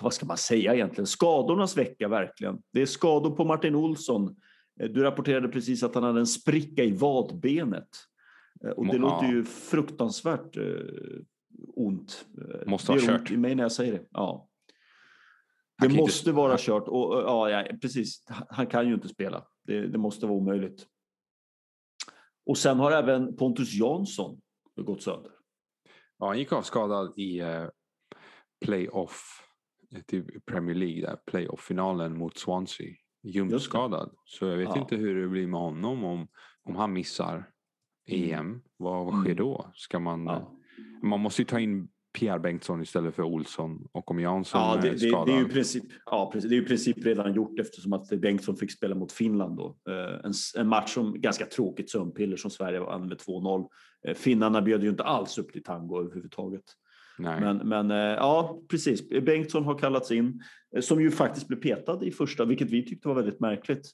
[0.00, 2.58] vad ska man säga egentligen, skadornas vecka verkligen.
[2.72, 4.36] Det är skador på Martin Olsson.
[4.80, 7.88] Eh, du rapporterade precis att han hade en spricka i vadbenet.
[8.76, 8.98] Och det ja.
[8.98, 10.56] låter ju fruktansvärt
[11.74, 12.26] ont.
[12.66, 13.30] Måste ha kört.
[13.30, 14.04] i mig när jag säger det.
[14.10, 14.48] Ja.
[15.82, 16.36] Det måste inte...
[16.36, 16.88] vara kört.
[16.88, 18.24] Och, ja, ja, precis.
[18.48, 19.46] Han kan ju inte spela.
[19.62, 20.86] Det, det måste vara omöjligt.
[22.46, 24.40] Och sen har även Pontus Jansson
[24.76, 25.32] gått sönder.
[26.18, 27.66] Ja, han gick av skadad i eh,
[28.64, 29.48] playoff
[29.94, 32.94] eh, till Premier League, där, playoff-finalen mot Swansea.
[33.24, 34.10] Ljumskadad.
[34.24, 34.80] Så jag vet ja.
[34.80, 36.28] inte hur det blir med honom om,
[36.64, 37.50] om han missar
[38.06, 38.40] EM.
[38.40, 38.60] Mm.
[38.76, 39.36] Vad, vad sker mm.
[39.36, 39.70] då?
[39.74, 40.52] Ska man, ja.
[41.02, 44.88] man måste ju ta in Pierre Bengtsson istället för Olsson och om Jansson ja, det,
[44.88, 45.26] är skadad.
[45.26, 48.56] Det, är ju princip, ja, precis, det är ju princip redan gjort eftersom att Bengtsson
[48.56, 49.76] fick spela mot Finland då.
[49.88, 53.66] Eh, en, en match som ganska tråkigt sömnpiller som Sverige vann med 2-0.
[54.06, 56.64] Eh, finnarna bjöd ju inte alls upp till tango överhuvudtaget.
[57.18, 57.40] Nej.
[57.40, 59.08] Men, men eh, ja, precis.
[59.08, 60.42] Bengtsson har kallats in
[60.80, 63.90] som ju faktiskt blev petad i första, vilket vi tyckte var väldigt märkligt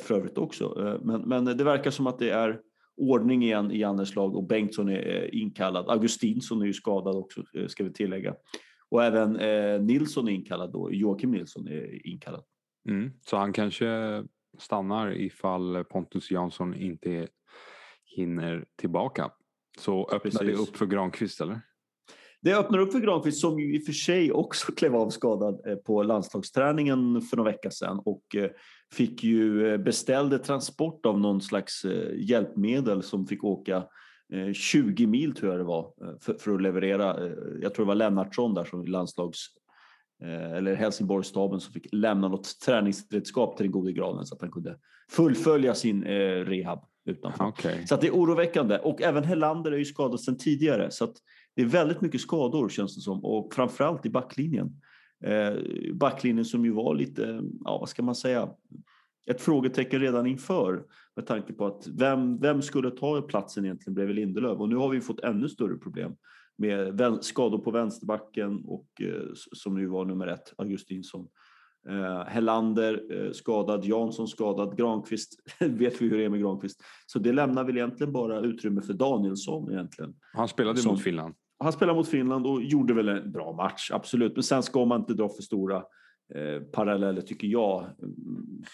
[0.00, 0.98] för övrigt också.
[1.04, 2.60] Men, men det verkar som att det är
[2.96, 5.90] ordning igen i Jannes lag och Bengtsson är inkallad.
[5.90, 8.34] Augustinsson är ju skadad också eh, ska vi tillägga.
[8.88, 10.92] Och även eh, Nilsson är inkallad då.
[10.92, 12.44] Joakim Nilsson är inkallad.
[12.88, 14.24] Mm, så han kanske
[14.58, 17.28] stannar ifall Pontus Jansson inte
[18.16, 19.30] hinner tillbaka.
[19.78, 20.40] Så öppnar Precis.
[20.40, 21.60] det upp för Granqvist eller?
[22.42, 25.60] Det öppnar upp för Granqvist som ju i och för sig också klev av skadad
[25.66, 28.50] eh, på landslagsträningen för några veckor sedan och eh,
[28.92, 33.84] fick ju eh, beställde transport av någon slags hjälpmedel som fick åka
[34.54, 37.16] 20 mil tror jag det var för, för att leverera.
[37.62, 39.46] Jag tror det var Lennartsson där som landslags
[40.56, 44.76] eller Helsingborgsstaben som fick lämna något träningsredskap till den gode granen så att han kunde
[45.10, 46.04] fullfölja sin
[46.44, 47.46] rehab utanför.
[47.46, 47.86] Okay.
[47.86, 51.16] Så att det är oroväckande och även Hellander är ju skadad sedan tidigare så att
[51.54, 54.80] det är väldigt mycket skador känns det som och framförallt i backlinjen.
[55.24, 55.54] Eh,
[55.94, 58.48] backlinjen som ju var lite, ja vad ska man säga,
[59.26, 60.84] ett frågetecken redan inför
[61.16, 64.88] med tanke på att vem, vem skulle ta platsen egentligen bredvid Lindelöf och nu har
[64.88, 66.16] vi fått ännu större problem
[66.56, 71.28] med skador på vänsterbacken och eh, som nu var nummer ett, Augustinsson.
[71.88, 76.82] Eh, Hellander eh, skadad, Jansson skadad, Granqvist vet vi hur det är med Granqvist.
[77.06, 80.14] Så det lämnar väl egentligen bara utrymme för Danielsson egentligen.
[80.32, 81.34] Han spelade som, mot Finland.
[81.58, 84.34] Han spelade mot Finland och gjorde väl en bra match, absolut.
[84.34, 85.76] Men sen ska man inte dra för stora
[86.34, 87.86] eh, paralleller tycker jag.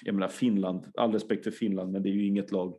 [0.02, 2.74] Jag menar Finland, all respekt för Finland, men det är ju inget lag.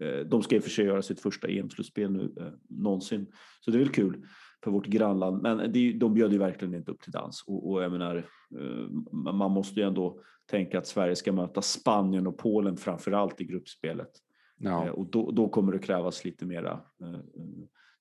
[0.00, 3.26] Eh, de ska i och för sig göra sitt första EM-slutspel nu eh, någonsin,
[3.60, 4.24] så det är väl kul
[4.64, 5.42] för vårt grannland.
[5.42, 8.88] Men det, de bjöd ju verkligen inte upp till dans och, och jag menar, eh,
[9.12, 13.44] man måste ju ändå tänka att Sverige ska möta Spanien och Polen framför allt i
[13.44, 14.10] gruppspelet.
[14.58, 14.86] Ja.
[14.86, 17.20] Eh, och då, då, kommer det krävas lite mera eh,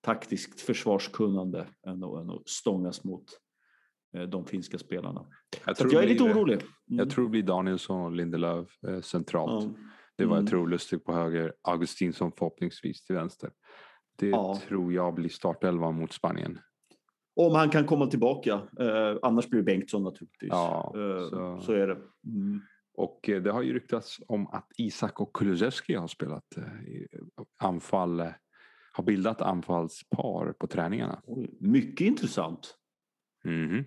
[0.01, 3.25] taktiskt försvarskunnande än att, än att stångas mot
[4.15, 5.25] eh, de finska spelarna.
[5.65, 6.53] Jag, tror jag är lite orolig.
[6.53, 6.65] Mm.
[6.85, 9.63] Jag tror det blir Danielsson och Lindelöf eh, centralt.
[9.63, 9.75] Mm.
[10.15, 10.49] Det var jag mm.
[10.49, 13.51] tror Lustig på höger, Augustinsson förhoppningsvis till vänster.
[14.19, 14.59] Det ja.
[14.67, 16.59] tror jag blir startelvan mot Spanien.
[17.35, 18.61] Om han kan komma tillbaka.
[18.79, 20.49] Eh, annars blir det Bengtsson naturligtvis.
[20.49, 21.61] Ja, eh, så.
[21.61, 21.73] så.
[21.73, 21.97] är det.
[22.25, 22.61] Mm.
[22.93, 26.63] Och eh, det har ju ryktats om att Isak och Kulusevski har spelat eh,
[27.57, 28.19] anfall,
[28.91, 31.21] har bildat anfallspar på träningarna.
[31.59, 32.75] Mycket intressant.
[33.45, 33.83] Mm.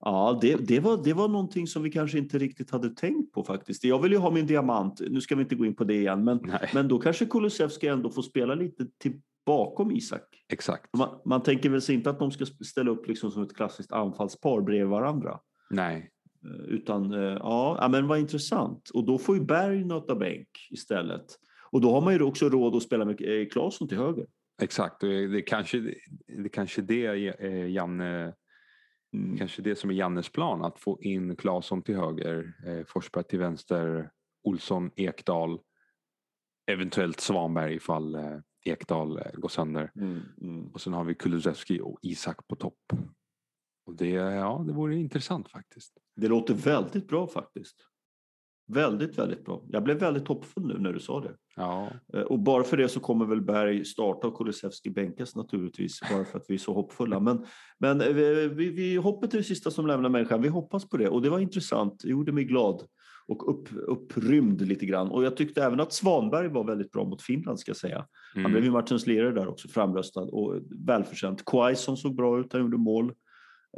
[0.00, 3.44] Ja, det, det, var, det var någonting som vi kanske inte riktigt hade tänkt på
[3.44, 3.84] faktiskt.
[3.84, 6.24] Jag vill ju ha min diamant, nu ska vi inte gå in på det igen,
[6.24, 10.44] men, men då kanske Kulusevski ändå får spela lite till, bakom Isak.
[10.48, 10.96] Exakt.
[10.96, 13.92] Man, man tänker väl sig inte att de ska ställa upp liksom som ett klassiskt
[13.92, 15.40] anfallspar bredvid varandra.
[15.70, 16.10] Nej.
[16.44, 18.90] Eh, utan eh, ja, men vad intressant.
[18.94, 21.26] Och då får ju Berg nöta bänk istället.
[21.70, 24.26] Och då har man ju också råd att spela med eh, Claesson till höger.
[24.62, 25.94] Exakt, det är kanske
[26.42, 28.32] det kanske det eh, Janne
[29.14, 29.38] mm.
[29.38, 32.54] kanske det som är Jannes plan att få in Claesson till höger,
[32.88, 34.10] Forsberg till vänster,
[34.44, 35.60] Olsson, Ekdal,
[36.66, 38.16] eventuellt Svanberg ifall
[38.64, 39.92] Ekdal eh, går sönder.
[39.96, 40.66] Mm, mm.
[40.66, 42.92] Och sen har vi Kulusevski och Isak på topp.
[43.86, 45.92] Och det, ja, det vore intressant faktiskt.
[46.16, 47.76] Det låter väldigt bra faktiskt.
[48.72, 49.64] Väldigt, väldigt bra.
[49.68, 51.36] Jag blev väldigt hoppfull nu när du sa det.
[51.56, 51.90] Ja.
[52.14, 56.24] Eh, och bara för det så kommer väl Berg starta och Kulusevski bänkas naturligtvis, bara
[56.24, 57.20] för att vi är så hoppfulla.
[57.20, 57.46] Men,
[57.78, 60.42] men eh, vi, vi, hoppet är det sista som lämnar människan.
[60.42, 62.00] Vi hoppas på det och det var intressant.
[62.02, 62.86] Det gjorde mig glad
[63.30, 65.10] och upp, upprymd lite grann.
[65.10, 68.06] Och jag tyckte även att Svanberg var väldigt bra mot Finland ska jag säga.
[68.34, 68.52] Han mm.
[68.52, 70.56] blev ju matchens lirare där också, framröstad och
[70.86, 71.44] välförtjänt.
[71.44, 73.12] Quaison såg bra ut, han gjorde mål.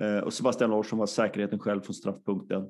[0.01, 2.63] Eh, och Sebastian Larsson var säkerheten själv från straffpunkten.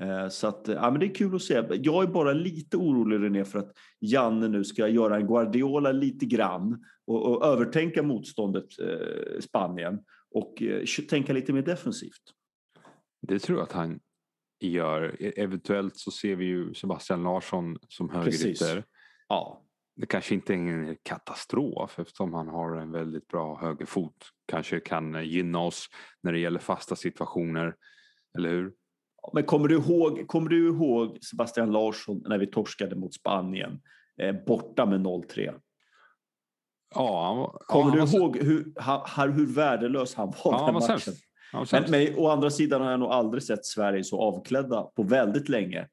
[0.00, 1.62] Eh, så att, ja, men det är kul att se.
[1.70, 6.26] Jag är bara lite orolig René för att Janne nu ska göra en Guardiola lite
[6.26, 9.98] grann och, och övertänka motståndet eh, Spanien
[10.30, 12.22] och eh, tänka lite mer defensivt.
[13.22, 14.00] Det tror jag att han
[14.68, 15.16] gör.
[15.20, 18.84] E-, eventuellt så ser vi ju Sebastian Larsson som högerytter.
[19.28, 19.62] Ja.
[19.96, 24.16] Det kanske inte är en katastrof eftersom han har en väldigt bra högerfot.
[24.46, 25.86] Kanske kan gynna oss
[26.22, 27.74] när det gäller fasta situationer.
[28.38, 28.72] Eller hur?
[29.32, 33.80] Men kommer du ihåg, kommer du ihåg Sebastian Larsson när vi torskade mot Spanien
[34.22, 35.60] eh, borta med 0-3?
[36.94, 38.72] Ja, Kommer ja, du ihåg hur,
[39.16, 41.14] hur, hur värdelös han var ja, den matchen?
[41.52, 45.48] Men, men å andra sidan har jag nog aldrig sett Sverige så avklädda på väldigt
[45.48, 45.88] länge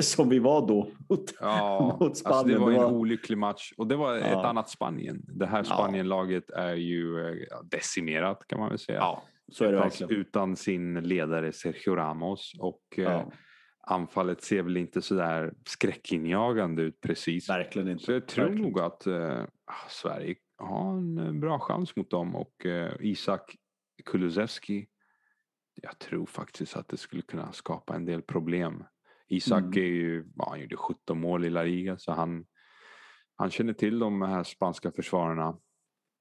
[0.00, 2.38] som vi var då mot, ja, mot Spanien.
[2.38, 2.92] Alltså det var en det var...
[2.92, 4.24] olycklig match och det var ja.
[4.24, 5.22] ett annat Spanien.
[5.28, 7.34] Det här Spanienlaget är ju eh,
[7.64, 8.98] decimerat kan man väl säga.
[8.98, 10.12] Ja, så är det verkligen.
[10.12, 13.32] Utan sin ledare Sergio Ramos och eh, ja.
[13.86, 17.48] anfallet ser väl inte sådär skräckinjagande ut precis.
[17.48, 18.04] Verkligen inte.
[18.04, 18.70] Så jag tror verkligen.
[18.70, 23.56] nog att eh, ah, Sverige har en bra chans mot dem och eh, Isak
[24.04, 24.86] Kulusevski
[25.82, 28.84] jag tror faktiskt att det skulle kunna skapa en del problem.
[29.28, 29.78] Isak mm.
[29.78, 32.46] är ju, ja, han gjorde 17 mål i La Liga så han,
[33.36, 35.58] han känner till de här spanska försvararna.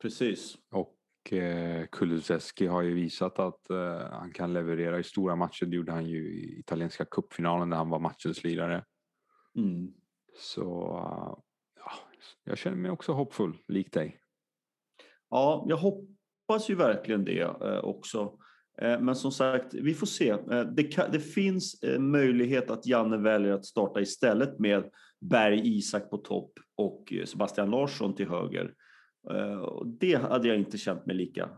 [0.01, 0.57] Precis.
[0.71, 5.65] Och eh, Kulusevski har ju visat att eh, han kan leverera i stora matcher.
[5.65, 8.85] Det gjorde han ju i italienska cupfinalen där han var matchens lirare.
[9.55, 9.93] Mm.
[10.37, 10.61] Så
[11.79, 11.91] ja,
[12.43, 14.19] jag känner mig också hoppfull, lik dig.
[15.29, 18.39] Ja, jag hoppas ju verkligen det eh, också.
[18.81, 20.29] Eh, men som sagt, vi får se.
[20.29, 24.83] Eh, det, kan, det, finns eh, möjlighet att Janne väljer att starta istället med
[25.21, 28.73] Berg, Isak på topp och Sebastian Larsson till höger.
[29.99, 31.49] Det hade jag inte känt mig lika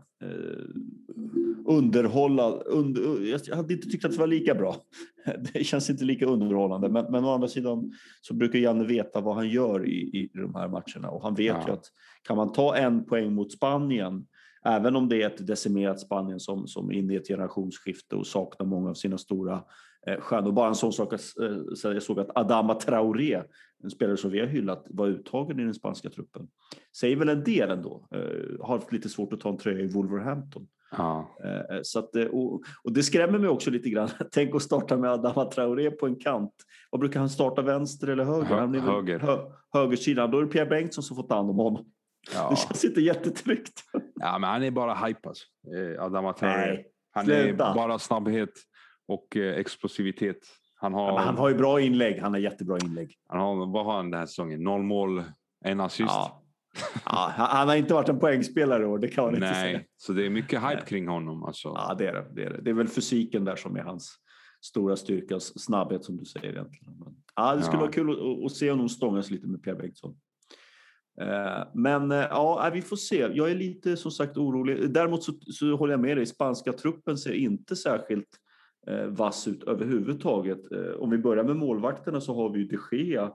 [1.66, 2.50] underhålla.
[2.50, 3.02] Under,
[3.48, 4.76] jag hade inte tyckt att det var lika bra.
[5.54, 6.88] Det känns inte lika underhållande.
[6.88, 10.54] Men, men å andra sidan så brukar Janne veta vad han gör i, i de
[10.54, 11.64] här matcherna och han vet ja.
[11.66, 11.84] ju att
[12.22, 14.26] kan man ta en poäng mot Spanien
[14.68, 18.26] Även om det är ett decimerat Spanien som, som är inne i ett generationsskifte och
[18.26, 19.62] saknar många av sina stora
[20.06, 20.52] eh, stjärnor.
[20.52, 21.18] Bara en sån sak, eh,
[21.82, 23.42] jag såg att Adama Traoré,
[23.84, 26.48] en spelare som vi har hyllat, var uttagen i den spanska truppen.
[26.96, 28.08] Säger väl en del ändå.
[28.14, 28.20] Eh,
[28.60, 30.66] har haft lite svårt att ta en tröja i Wolverhampton.
[30.90, 31.36] Ja.
[31.44, 34.08] Eh, så att, och, och, det skrämmer mig också lite grann.
[34.32, 36.54] Tänk att starta med Adama Traoré på en kant.
[36.90, 38.46] Vad brukar han starta, vänster eller höger?
[38.46, 39.18] Hö, han är höger.
[39.18, 39.38] Hö,
[39.72, 40.30] högersidan.
[40.30, 41.84] Då är det Pierre Bengtsson som får ta hand om honom.
[42.34, 42.50] Ja.
[42.50, 43.82] Det känns inte jättetryggt.
[44.14, 45.44] Ja, men han är bara hype alltså.
[45.76, 46.84] Eh, Adama Traoré.
[47.10, 47.68] Han sluta.
[47.68, 48.50] är bara snabbhet
[49.08, 50.38] och eh, explosivitet.
[50.74, 52.20] Han har, ja, han har ju bra inlägg.
[52.20, 53.14] Han har jättebra inlägg.
[53.28, 54.62] Han har, vad har han den här säsongen?
[54.62, 55.24] Noll mål,
[55.64, 56.08] en assist.
[56.08, 56.42] Ja.
[57.04, 59.80] ja, han har inte varit en poängspelare i år, det kan man inte säga.
[59.96, 60.84] Så det är mycket hype Nej.
[60.86, 61.44] kring honom.
[61.44, 61.68] Alltså.
[61.68, 62.62] Ja, det är det, det är det.
[62.62, 64.18] Det är väl fysiken där som är hans
[64.60, 66.98] stora styrka, snabbhet som du säger egentligen.
[66.98, 67.80] Men, ja, det skulle ja.
[67.80, 70.16] vara kul att, att se honom stångas lite med Pierre Bengtsson.
[71.20, 73.16] Eh, men eh, ja, vi får se.
[73.16, 74.90] Jag är lite som sagt orolig.
[74.90, 76.26] Däremot så, så håller jag med dig.
[76.26, 78.28] Spanska truppen ser inte särskilt
[78.86, 80.60] eh, vass ut överhuvudtaget.
[80.98, 83.32] Om vi börjar med målvakterna så har vi ju de Gea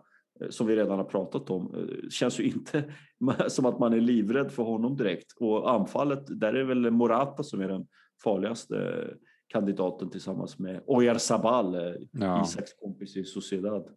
[0.49, 1.89] som vi redan har pratat om.
[2.09, 2.93] Känns ju inte
[3.47, 5.33] som att man är livrädd för honom direkt.
[5.39, 7.87] Och anfallet, där är väl Morata som är den
[8.23, 9.07] farligaste
[9.47, 12.43] kandidaten tillsammans med Oyarzabal, ja.
[12.43, 13.87] Isaks kompis i Sociedad.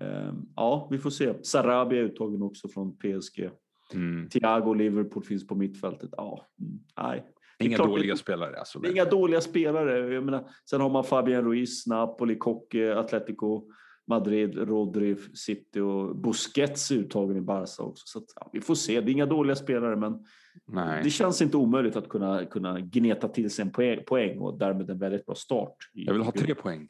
[0.00, 1.44] Ehm, ja, vi får se.
[1.44, 3.50] Sarabia är uttagen också från PSG.
[3.94, 4.28] Mm.
[4.28, 6.10] Thiago Liverpool finns på mittfältet.
[6.16, 7.24] Ja, mm, nej.
[7.58, 8.58] Inga dåliga det, spelare.
[8.58, 8.86] Alltså.
[8.86, 10.14] Inga dåliga spelare.
[10.14, 13.62] Jag menar, sen har man Fabian Ruiz, Napoli, Koke, Atletico,
[14.06, 18.02] Madrid, Rodri, City och Busquets uttagen i Barca också.
[18.06, 19.00] Så att, ja, vi får se.
[19.00, 20.24] Det är inga dåliga spelare, men
[20.66, 21.00] Nej.
[21.04, 24.90] det känns inte omöjligt att kunna, kunna gneta till sig en poäng, poäng och därmed
[24.90, 25.76] en väldigt bra start.
[25.92, 26.88] Jag vill ha tre poäng.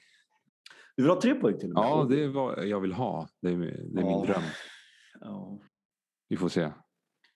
[0.96, 1.84] Du vill ha tre poäng till och med?
[1.84, 3.28] Ja, det är vad jag vill ha.
[3.42, 4.16] Det är, det är ja.
[4.16, 4.42] min dröm.
[5.20, 5.60] Ja.
[6.28, 6.70] Vi får se.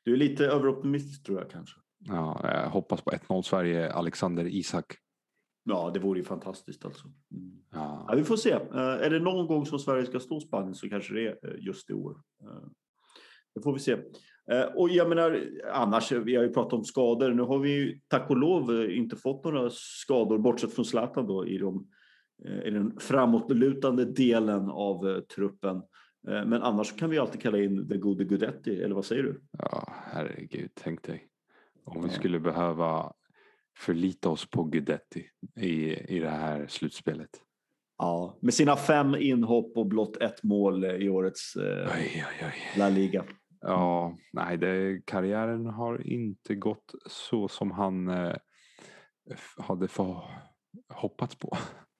[0.04, 1.80] Du är lite överoptimistisk tror jag kanske.
[1.98, 4.96] Ja, jag hoppas på 1-0 Sverige, Alexander Isak.
[5.64, 7.06] Ja, det vore ju fantastiskt alltså.
[7.06, 7.52] Mm.
[7.72, 8.06] Ja.
[8.08, 8.14] ja.
[8.16, 8.54] vi får se.
[8.54, 11.64] Uh, är det någon gång som Sverige ska stå Spanien så kanske det är uh,
[11.66, 12.10] just i år.
[12.44, 12.68] Uh,
[13.54, 13.96] det får vi se.
[14.74, 17.30] Och jag menar, annars, vi har ju pratat om skador.
[17.30, 21.46] Nu har vi ju tack och lov inte fått några skador, bortsett från Zlatan då,
[21.46, 21.88] i, de,
[22.64, 25.82] i den framåtlutande delen av truppen.
[26.22, 29.40] Men annars kan vi alltid kalla in the gode Gudetti, eller vad säger du?
[29.58, 31.28] Ja, herregud, tänk dig.
[31.84, 33.12] Om vi skulle behöva
[33.78, 35.26] förlita oss på Gudetti
[35.60, 37.30] i, i det här slutspelet.
[37.98, 42.78] Ja, med sina fem inhopp och blott ett mål i årets eh, oj, oj, oj.
[42.78, 43.24] La Liga.
[43.60, 48.36] Ja, nej, det, karriären har inte gått så som han eh,
[49.58, 49.88] hade
[50.94, 51.56] hoppats på,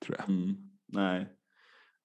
[0.06, 0.28] tror jag.
[0.28, 1.32] Mm, nej.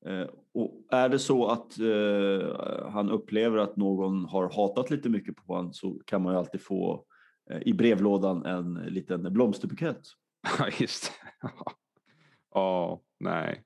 [0.06, 5.36] Eh, och är det så att eh, han upplever att någon har hatat lite mycket
[5.36, 7.06] på honom så kan man ju alltid få
[7.50, 10.02] Eh, i brevlådan en liten blomsterbukett.
[10.60, 11.04] Ja, just
[11.42, 11.50] det.
[12.54, 13.64] Ja, nej.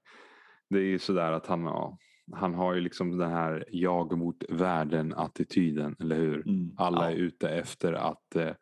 [0.70, 1.98] Det är ju sådär att han, ja,
[2.32, 6.48] han har ju liksom den här jag mot världen attityden, eller hur?
[6.48, 7.12] Mm, Alla ja.
[7.12, 8.54] är ute efter att eh,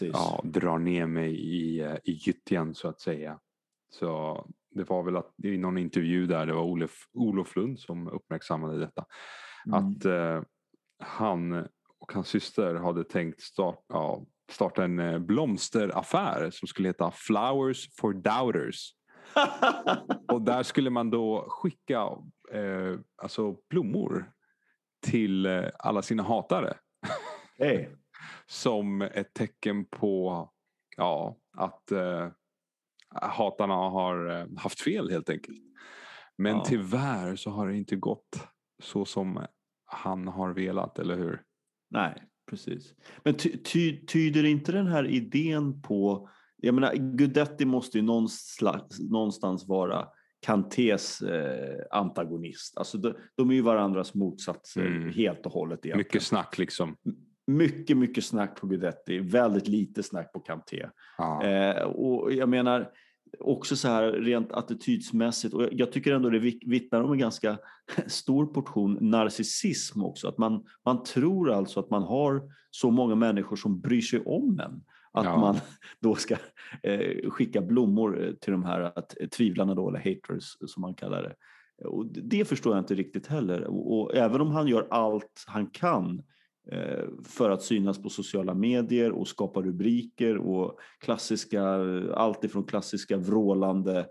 [0.00, 3.40] ja, dra ner mig i, eh, i gyttjan så att säga.
[3.90, 4.44] Så
[4.74, 8.78] det var väl att i någon intervju där, det var Olof, Olof Lund som uppmärksammade
[8.78, 9.04] detta.
[9.66, 9.78] Mm.
[9.78, 10.42] Att eh,
[10.98, 11.68] han
[12.00, 17.88] och hans syster hade tänkt start, ja, starta en eh, blomsteraffär som skulle heta Flowers
[18.00, 18.94] for Doubters.
[20.32, 22.00] och där skulle man då skicka
[22.52, 24.32] eh, alltså blommor
[25.06, 26.76] till eh, alla sina hatare.
[27.58, 27.86] Hey.
[28.46, 30.48] som ett tecken på
[30.96, 32.28] ja, att eh,
[33.22, 35.58] hatarna har eh, haft fel helt enkelt.
[36.38, 36.64] Men ja.
[36.64, 38.48] tyvärr så har det inte gått
[38.82, 39.46] så som
[39.84, 41.42] han har velat, eller hur?
[41.90, 42.94] Nej, precis.
[43.22, 49.00] Men ty, ty, tyder inte den här idén på, jag menar Gudetti måste ju någonstans,
[49.10, 50.08] någonstans vara
[50.40, 52.78] Kantés eh, antagonist.
[52.78, 55.12] Alltså de, de, är ju varandras motsatser mm.
[55.12, 55.72] helt och hållet.
[55.72, 55.98] Egentligen.
[55.98, 56.96] Mycket snack liksom.
[57.46, 60.86] Mycket, mycket snack på Gudetti, väldigt lite snack på Kanté.
[61.18, 61.42] Ah.
[61.42, 62.90] Eh, och jag menar,
[63.40, 67.58] också så här rent attitydsmässigt och jag tycker ändå det vittnar om en ganska
[68.06, 70.28] stor portion narcissism också.
[70.28, 74.60] Att man, man tror alltså att man har så många människor som bryr sig om
[74.60, 74.84] en.
[75.12, 75.38] Att ja.
[75.38, 75.56] man
[76.00, 76.36] då ska
[76.82, 81.22] eh, skicka blommor till de här att, eh, tvivlarna då, eller haters som man kallar
[81.22, 81.34] det.
[81.88, 83.64] Och det förstår jag inte riktigt heller.
[83.64, 86.22] Och, och även om han gör allt han kan Eh,
[87.24, 91.62] för att synas på sociala medier och skapa rubriker och klassiska,
[92.14, 94.06] allt ifrån klassiska vrålande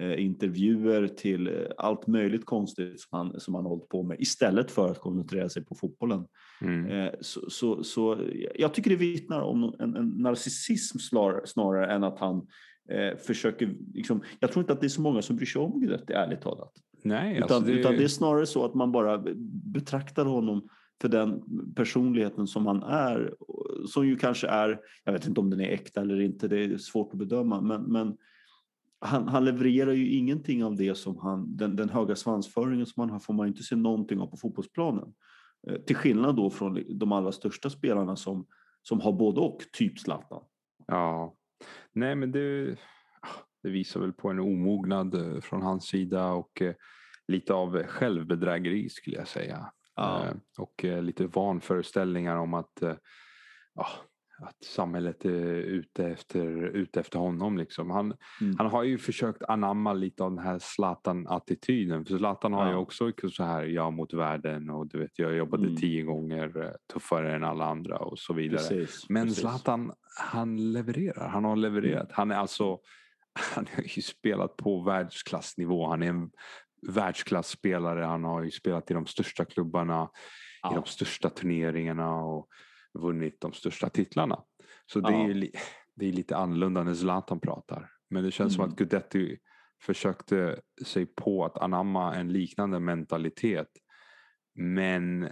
[0.00, 4.70] eh, intervjuer till eh, allt möjligt konstigt som han, som han hållit på med istället
[4.70, 6.24] för att koncentrera sig på fotbollen.
[6.60, 7.10] Mm.
[7.20, 8.18] Så, så, så,
[8.54, 12.46] jag tycker det vittnar om en, en narcissism snarare, snarare än att han
[12.90, 15.86] eh, försöker, liksom, jag tror inte att det är så många som bryr sig om
[16.06, 16.72] det ärligt talat.
[17.04, 17.72] Nej, utan, alltså det...
[17.72, 19.24] utan det är snarare så att man bara
[19.74, 20.68] betraktar honom
[21.00, 21.42] för den
[21.74, 23.34] personligheten som han är,
[23.86, 26.78] som ju kanske är, jag vet inte om den är äkta eller inte, det är
[26.78, 28.16] svårt att bedöma, men, men
[29.00, 33.10] han, han levererar ju ingenting av det som han, den, den höga svansföringen som han
[33.10, 35.14] har får man inte se någonting av på fotbollsplanen.
[35.68, 38.46] Eh, till skillnad då från de allra största spelarna som,
[38.82, 40.42] som har både och, typ Zlatan.
[40.86, 41.34] Ja,
[41.92, 42.76] nej men det,
[43.20, 46.74] ah, det visar väl på en omognad eh, från hans sida och eh,
[47.28, 49.72] lite av självbedrägeri skulle jag säga.
[49.98, 50.24] Ja.
[50.24, 52.94] Eh, och eh, lite vanföreställningar om att, eh,
[53.74, 53.86] ja,
[54.40, 57.58] att samhället är ute efter, ute efter honom.
[57.58, 57.90] Liksom.
[57.90, 58.56] Han, mm.
[58.58, 62.04] han har ju försökt anamma lite av den här Zlatan-attityden.
[62.04, 62.70] För Zlatan har ja.
[62.70, 65.76] ju också så här jag mot världen och du vet jag jobbade mm.
[65.76, 68.58] tio gånger tuffare än alla andra och så vidare.
[68.58, 69.40] Precis, Men precis.
[69.40, 71.28] Zlatan han levererar.
[71.28, 72.02] Han har levererat.
[72.02, 72.12] Mm.
[72.12, 72.78] Han är alltså
[73.54, 75.88] han har ju spelat på världsklassnivå.
[75.88, 76.30] Han är en
[76.82, 78.04] världsklasspelare.
[78.04, 80.10] Han har ju spelat i de största klubbarna,
[80.62, 80.72] ja.
[80.72, 82.48] i de största turneringarna och
[82.98, 84.42] vunnit de största titlarna.
[84.86, 85.30] Så det, ja.
[85.30, 85.50] är,
[85.94, 87.90] det är lite annorlunda när Zlatan pratar.
[88.10, 88.56] Men det känns mm.
[88.56, 88.88] som att mm.
[88.88, 89.38] Gudetti
[89.82, 93.68] försökte sig på att anamma en liknande mentalitet.
[94.54, 95.28] Men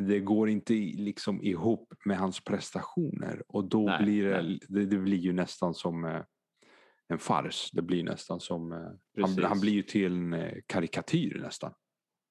[0.00, 4.98] det går inte liksom ihop med hans prestationer och då nej, blir det, det, det,
[4.98, 6.22] blir ju nästan som eh,
[7.08, 7.70] en fars.
[7.72, 11.72] Det blir nästan som, eh, han, han, blir ju till en eh, karikatyr nästan.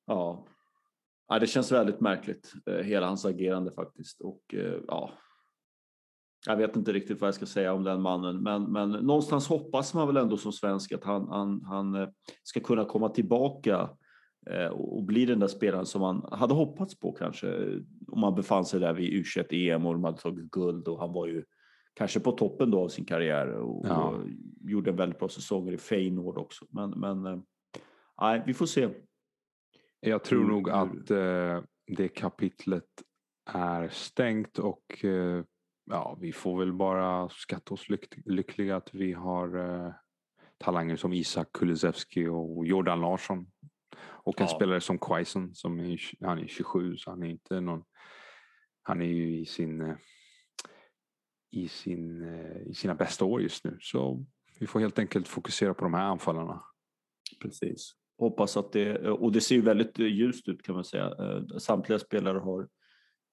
[0.06, 0.48] Ja.
[1.28, 4.22] ja, det känns väldigt märkligt eh, hela hans agerande faktiskt.
[4.22, 4.42] Och
[4.88, 5.12] ja,
[6.46, 9.94] jag vet inte riktigt vad jag ska säga om den mannen, men, men någonstans hoppas
[9.94, 12.08] man väl ändå som svensk att han, han, han
[12.44, 13.90] ska kunna komma tillbaka
[14.72, 17.80] och bli den där spelaren som man hade hoppats på kanske.
[18.08, 21.28] om man befann sig där vid U21-EM och de hade tagit guld och han var
[21.28, 21.44] ju
[21.94, 24.04] kanske på toppen då av sin karriär och, ja.
[24.04, 24.28] och
[24.62, 26.66] gjorde en väldigt bra säsonger i Feyenoord också.
[26.70, 27.40] Men, men eh,
[28.22, 28.90] nej, vi får se.
[30.00, 32.90] Jag tror nog att eh, det kapitlet
[33.46, 35.44] är stängt och eh,
[35.86, 39.94] ja, vi får väl bara skatta oss lyck lyckliga att vi har eh,
[40.58, 43.48] talanger som Isak Kulusevski och Jordan Larsson.
[44.00, 44.56] Och en ja.
[44.56, 47.84] spelare som Quaison som är, han är 27 så han är inte någon,
[48.84, 49.96] han är ju i sin eh,
[51.54, 53.78] i, sin, eh, i sina bästa år just nu.
[53.82, 54.26] Så
[54.60, 56.64] vi får helt enkelt fokusera på de här anfallarna.
[57.42, 57.92] Precis.
[58.18, 61.06] Hoppas att det, och det ser ju väldigt ljust ut kan man säga.
[61.20, 62.68] Eh, samtliga spelare har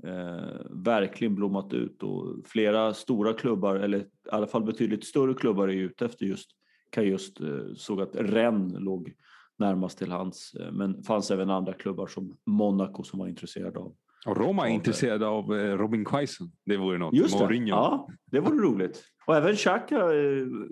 [0.05, 5.69] eh, verkligen blommat ut och flera stora klubbar, eller i alla fall betydligt större klubbar
[5.69, 6.51] är ute efter just
[6.91, 9.15] kan just eh, såg att Rennes låg
[9.59, 10.55] närmast till hands.
[10.55, 13.97] Eh, men det fanns även andra klubbar som Monaco som var intresserade av.
[14.27, 16.53] Och Roma är intresserade av eh, Robin Quaison.
[16.67, 17.15] Det vore något.
[17.15, 17.69] Just det, Mourinho.
[17.69, 19.05] ja, det vore roligt.
[19.27, 20.07] Och även Xhaka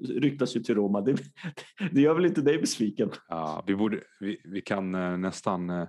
[0.08, 1.00] ryktas ju till Roma.
[1.00, 1.16] Det,
[1.92, 3.10] det, gör väl inte dig besviken?
[3.28, 5.86] Ja, vi, borde, vi, vi kan nästan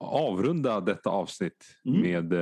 [0.00, 2.00] avrunda detta avsnitt mm.
[2.00, 2.32] med,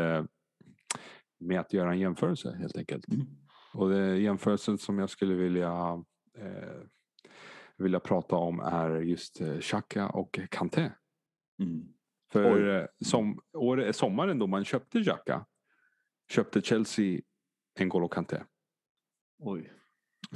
[1.41, 3.09] med att göra en jämförelse helt enkelt.
[3.09, 3.27] Mm.
[3.75, 6.03] Och det jämförelsen som jag skulle vilja
[6.39, 6.83] eh,
[7.79, 10.91] vilja prata om är just eh, Xhaka och Kanté.
[11.63, 11.85] Mm.
[12.33, 15.47] För eh, som, år, sommaren då man köpte Xhaka
[16.31, 17.21] köpte Chelsea
[17.79, 18.43] N'Golo Kanté.
[19.39, 19.73] Oj.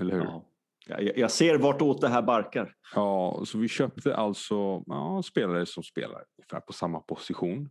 [0.00, 0.24] Eller hur?
[0.24, 0.44] Ja.
[0.86, 2.74] Jag, jag ser vartåt det här barkar.
[2.94, 7.70] Ja, så vi köpte alltså ja, spelare som spelar ungefär på samma position.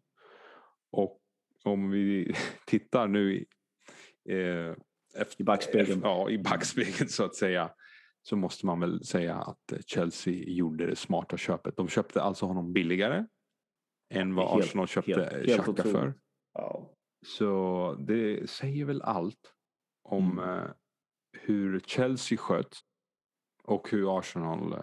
[0.92, 1.20] Och
[1.64, 3.46] om vi tittar nu i,
[4.30, 4.76] eh,
[5.22, 6.02] efter, I backspegeln.
[6.04, 7.72] Ja, i backspegeln så att säga
[8.24, 11.78] så måste man väl säga att eh, Chelsea gjorde det smarta köpet.
[11.78, 13.26] De köpte alltså honom billigare
[14.10, 16.14] än vad helt, Arsenal köpte Xhaka för.
[16.54, 16.92] Ja.
[17.26, 19.54] Så det säger väl allt
[20.04, 20.60] om mm.
[20.60, 20.72] Eh,
[21.42, 22.80] hur Chelsea sköts
[23.64, 24.80] och hur Arsenal eh,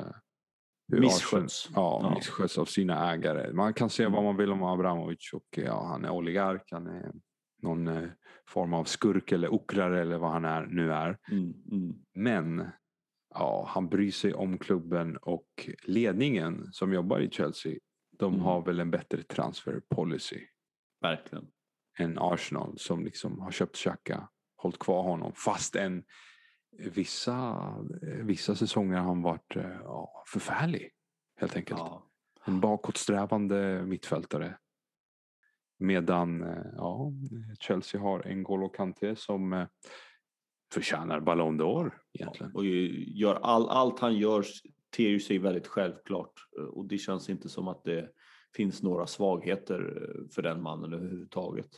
[0.88, 1.66] hur missköts.
[1.66, 3.52] Arsenal, ja, missköts av sina ägare.
[3.52, 4.16] Man kan säga mm.
[4.16, 7.12] vad man vill om Abramovic och ja, han är oligark, han är
[7.62, 8.10] någon
[8.48, 11.18] form av skurk eller okrare eller vad han är, nu är.
[11.30, 11.54] Mm.
[11.70, 11.94] Mm.
[12.14, 12.70] Men
[13.34, 17.78] ja, han bryr sig om klubben och ledningen som jobbar i Chelsea.
[18.22, 18.44] De mm.
[18.44, 20.46] har väl en bättre transfer policy.
[21.00, 21.46] Verkligen.
[21.98, 25.32] Än Arsenal som liksom har köpt Xhaka, hållit kvar honom.
[25.34, 26.04] Fast en
[26.78, 27.58] vissa,
[28.22, 30.90] vissa säsonger har han varit ja, förfärlig.
[31.36, 31.80] Helt enkelt.
[31.80, 32.10] Ja.
[32.44, 34.58] En bakåtsträvande mittfältare.
[35.78, 36.40] Medan
[36.76, 37.12] ja,
[37.60, 39.66] Chelsea har en Golo Kanté som
[40.72, 42.54] förtjänar Ballon d'Or egentligen.
[42.54, 44.44] Och gör all, allt han gör
[44.96, 46.32] ter ju sig väldigt självklart
[46.72, 48.10] och det känns inte som att det
[48.56, 51.70] finns några svagheter för den mannen överhuvudtaget.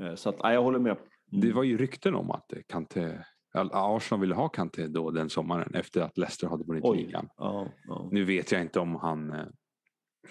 [0.00, 0.96] Eh, så att, ja, jag håller med.
[1.32, 1.40] Mm.
[1.40, 3.18] Det var ju rykten om att Kanté,
[3.54, 7.28] Arsenal ville ha Kanté då den sommaren efter att Leicester hade vunnit ligan.
[7.36, 8.08] Ja, ja.
[8.12, 9.46] Nu vet jag inte om han eh,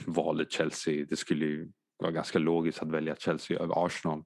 [0.05, 1.05] valde Chelsea.
[1.09, 4.23] Det skulle ju vara ganska logiskt att välja Chelsea över Arsenal.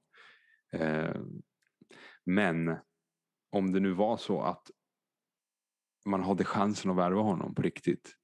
[0.72, 1.16] Eh,
[2.24, 2.76] men
[3.52, 4.70] om det nu var så att
[6.04, 8.14] man hade chansen att värva honom på riktigt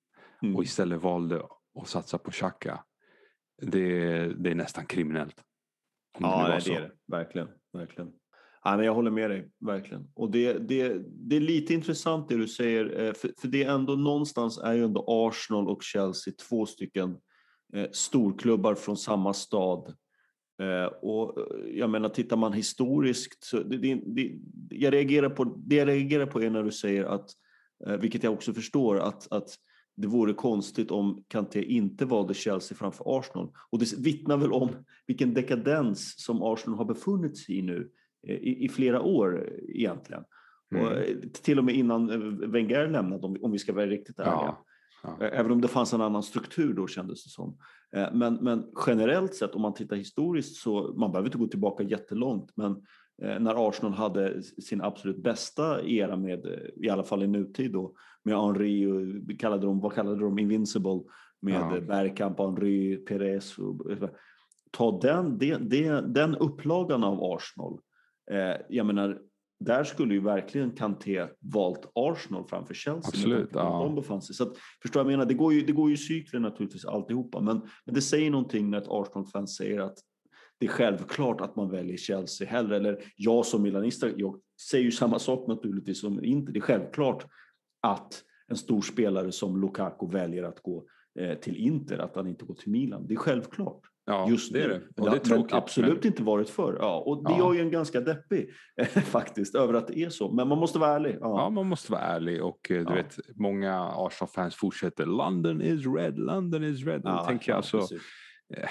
[0.42, 0.56] mm.
[0.56, 1.42] och istället valde
[1.80, 2.84] att satsa på Xhaka.
[3.62, 5.42] Det, det är nästan kriminellt.
[6.18, 6.92] Ja, det, nej, det är det.
[7.06, 7.48] Verkligen.
[7.72, 8.12] verkligen.
[8.64, 10.10] Ja, men jag håller med dig, verkligen.
[10.14, 13.74] Och det, det, det är lite intressant det du säger, eh, för, för det är
[13.74, 17.16] ändå någonstans är ju ändå Arsenal och Chelsea två stycken
[17.74, 19.94] eh, storklubbar från samma stad
[20.62, 24.32] Eh, och eh, jag menar, tittar man historiskt, så det, det, det,
[24.70, 27.30] jag reagerar på, det jag reagerar på är när du säger att,
[28.00, 29.48] vilket jag också förstår, att, att
[29.96, 33.52] det vore konstigt om Kanté inte valde Chelsea framför Arsenal.
[33.70, 34.70] Och det vittnar väl om
[35.06, 37.90] vilken dekadens som Arsenal har befunnit sig i nu
[38.28, 40.24] i, i flera år egentligen.
[40.74, 40.86] Mm.
[40.86, 40.92] Och
[41.42, 42.06] till och med innan
[42.50, 44.32] Wenger lämnade, om, om vi ska vara riktigt ärliga.
[44.32, 44.64] Ja.
[45.02, 45.26] Ja.
[45.26, 47.58] Även om det fanns en annan struktur då kändes det som.
[47.96, 51.82] Eh, men, men generellt sett om man tittar historiskt så, man behöver inte gå tillbaka
[51.82, 52.78] jättelångt, men eh,
[53.18, 57.94] när Arsenal hade sin absolut bästa era med, eh, i alla fall i nutid då,
[58.22, 61.02] med Henry och kallade de, vad kallade de, Invincible
[61.40, 61.80] med ja.
[61.80, 63.58] Bergkamp, Henry, Perez.
[63.58, 63.86] Och,
[64.70, 67.80] ta den, den, den upplagan av Arsenal.
[68.68, 69.18] jag menar,
[69.60, 73.08] där skulle ju verkligen Kanté valt Arsenal framför Chelsea.
[73.08, 73.50] Absolut.
[73.52, 73.82] Ja.
[73.84, 74.34] De befann sig.
[74.34, 77.60] Så att, förstår jag menar, det går ju, det går ju cykler naturligtvis alltihopa, men,
[77.84, 79.98] men det säger någonting när ett Arsenal-fan säger att
[80.58, 82.76] det är självklart att man väljer Chelsea hellre.
[82.76, 84.40] Eller jag som milanista, jag
[84.70, 86.52] säger ju samma sak naturligtvis som inte.
[86.52, 87.26] Det är självklart
[87.82, 90.84] att en stor spelare som Lukaku väljer att gå
[91.20, 93.06] eh, till Inter, att han inte går till Milan.
[93.06, 93.82] Det är självklart.
[94.08, 95.02] Ja, just det är det.
[95.02, 96.06] Och det är tråkigt, absolut men...
[96.06, 96.76] inte varit förr.
[96.80, 97.50] Ja, och det ja.
[97.50, 98.50] är ju en ganska deppig
[99.04, 100.30] faktiskt över att det är så.
[100.32, 101.18] Men man måste vara ärlig.
[101.20, 102.94] Ja, ja man måste vara ärlig och eh, du ja.
[102.94, 107.00] vet många Arsenal-fans fortsätter London is red, London is red.
[107.04, 107.78] Ja, tänker jag alltså,
[108.56, 108.68] eh,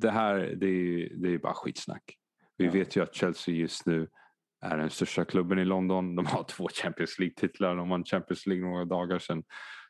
[0.00, 2.16] det här det är, det är bara skitsnack.
[2.56, 4.08] Vi vet ju att Chelsea just nu
[4.60, 6.16] är den största klubben i London.
[6.16, 7.76] De har två Champions League-titlar.
[7.76, 9.42] De vann Champions League några dagar sedan.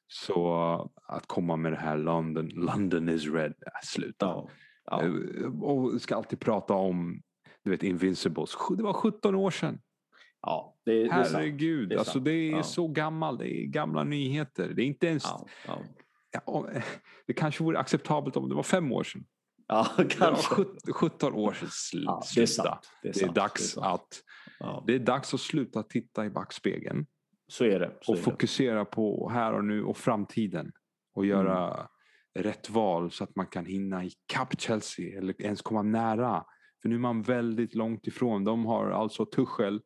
[0.07, 4.27] Så att komma med det här London, London is red, äh, sluta.
[4.27, 4.49] Ja.
[4.85, 5.03] Ja.
[5.03, 7.23] Eh, och ska alltid prata om
[7.65, 8.57] du vet Invincibles.
[8.77, 9.81] Det var 17 år sedan.
[10.43, 12.63] Ja, det, det Herregud, det är, alltså, det är ja.
[12.63, 13.39] så gammalt.
[13.39, 14.69] Det är gamla nyheter.
[14.69, 15.25] Det är inte ens...
[15.67, 15.83] Ja,
[16.47, 16.69] ja.
[17.27, 19.25] det kanske vore acceptabelt om det var fem år sedan.
[19.71, 20.55] Ja, kanske.
[20.55, 21.68] 17, 17 år sedan.
[21.71, 22.91] Sl ja, det, är sant.
[23.03, 24.23] Det, är det är dags det är att
[24.87, 27.07] det är dags att sluta titta i backspegeln.
[27.49, 27.99] Så är det.
[28.01, 30.73] Så och är fokusera på här och nu och framtiden.
[31.14, 31.87] Och göra mm
[32.35, 36.45] rätt val så att man kan hinna i kapp Chelsea eller ens komma nära.
[36.83, 38.45] För nu är man väldigt långt ifrån.
[38.45, 39.81] De har alltså Tuchel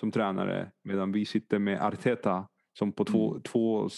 [0.00, 3.42] som tränare medan vi sitter med Arteta som på två, mm.
[3.42, 3.88] två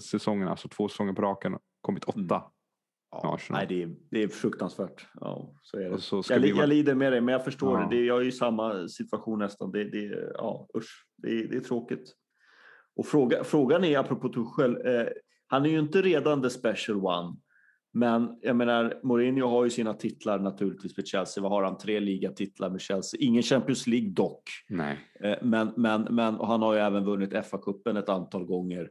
[0.00, 2.36] säsonger, alltså två säsonger på raken kommit åtta.
[2.36, 2.50] Mm.
[3.22, 5.06] Ja, nej, det, är, det är fruktansvärt.
[5.20, 5.98] Ja, så är det.
[5.98, 6.50] Så jag, vi...
[6.50, 7.88] jag, lider med dig, men jag förstår ja.
[7.90, 8.04] det.
[8.04, 9.70] Jag är i samma situation nästan.
[9.70, 12.14] Det, det, ja, usch, det, det är tråkigt.
[12.96, 15.06] Och fråga, frågan är, apropå Tuchel, eh,
[15.46, 17.36] han är ju inte redan the special one.
[17.92, 21.42] Men jag menar, Mourinho har ju sina titlar naturligtvis för Chelsea.
[21.42, 21.78] Vad har han?
[21.78, 23.20] Tre ligatitlar med Chelsea.
[23.20, 24.42] Ingen Champions League dock.
[24.68, 24.98] Nej.
[25.20, 28.90] Eh, men, men, men han har ju även vunnit FA-cupen ett antal gånger,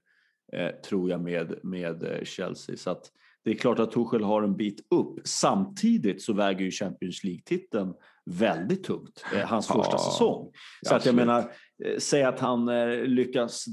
[0.54, 2.78] eh, tror jag, med, med eh, Chelsea.
[2.78, 3.12] Så att
[3.44, 5.20] det är klart att Tuchel har en bit upp.
[5.24, 7.94] Samtidigt så väger ju Champions League-titeln
[8.26, 10.52] väldigt tungt, hans ja, första säsong.
[10.82, 11.52] Så att jag menar,
[12.00, 12.66] säg att han
[13.06, 13.66] lyckas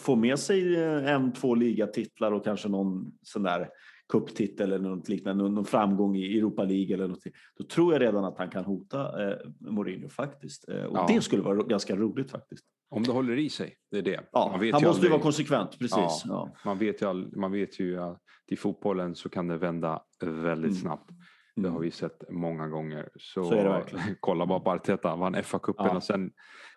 [0.00, 3.68] få med sig en, två ligatitlar och kanske någon sån där
[4.08, 7.22] cuptitel eller något liknande, någon framgång i Europa League eller något.
[7.58, 10.68] Då tror jag redan att han kan hota eh, Mourinho faktiskt.
[10.68, 11.06] Eh, och ja.
[11.08, 12.64] det skulle vara ganska roligt faktiskt.
[12.90, 14.20] Om det håller i sig, det är det.
[14.32, 15.04] Ja, han måste aldrig...
[15.04, 16.22] ju vara konsekvent, precis.
[16.24, 17.36] Ja, Man, vet ju all...
[17.36, 20.74] man vet ju att i fotbollen så kan det vända väldigt mm.
[20.74, 21.10] snabbt.
[21.56, 21.82] Det har mm.
[21.82, 23.08] vi sett många gånger.
[23.16, 23.82] Så, så
[24.20, 25.96] kolla bara på Arteta, vann FA-cupen ja.
[25.96, 26.30] och sen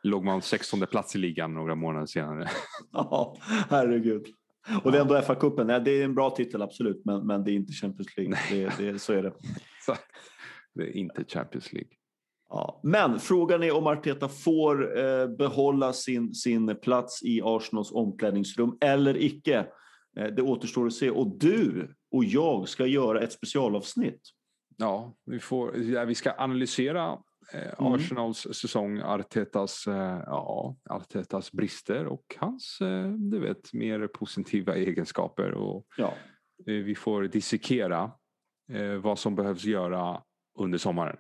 [0.03, 2.47] låg man 16 plats i ligan några månader senare.
[2.91, 3.37] Ja,
[3.69, 4.25] herregud.
[4.83, 7.53] Och det är ändå FA-cupen, det är en bra titel absolut, men, men det är
[7.53, 8.37] inte Champions League.
[8.49, 9.33] Det, det, så är det.
[10.73, 11.91] det är inte Champions League.
[12.53, 18.77] Ja, men frågan är om Arteta får eh, behålla sin, sin plats i Arsenals omklädningsrum
[18.81, 19.67] eller icke.
[20.17, 21.09] Eh, det återstår att se.
[21.09, 24.21] Och du och jag ska göra ett specialavsnitt.
[24.77, 27.17] Ja, vi, får, ja, vi ska analysera
[27.51, 27.93] Eh, mm.
[27.93, 35.51] Arsenals säsong, Artetas, eh, ja, Artetas brister och hans eh, du vet, mer positiva egenskaper.
[35.51, 36.13] Och, ja.
[36.65, 38.11] Vi får dissekera
[39.01, 40.23] vad som behövs göra
[40.59, 41.17] under sommaren.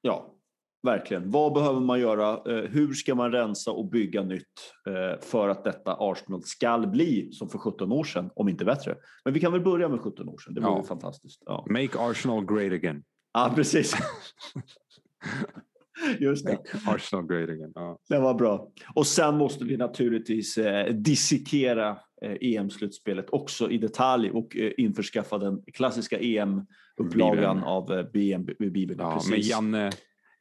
[0.00, 0.34] Ja,
[0.82, 1.30] verkligen.
[1.30, 2.40] Vad behöver man göra?
[2.68, 4.44] Hur ska man rensa och bygga nytt
[5.20, 8.96] för att detta Arsenal ska bli som för 17 år sedan, om inte bättre?
[9.24, 10.54] Men vi kan väl börja med 17 år sedan.
[10.54, 10.82] Det vore ja.
[10.82, 11.42] fantastiskt.
[11.46, 11.66] Ja.
[11.70, 13.02] Make Arsenal great again.
[13.32, 13.94] Ja, precis.
[16.20, 16.58] Just det.
[16.86, 17.72] Arsenal great again.
[17.74, 17.98] Ja.
[18.08, 18.68] Det var bra.
[18.94, 25.38] Och sen måste vi naturligtvis eh, dissekera eh, EM-slutspelet också i detalj och eh, införskaffa
[25.38, 28.98] den klassiska EM-upplagan av eh, Bibeln.
[28.98, 29.90] Ja, men Janne,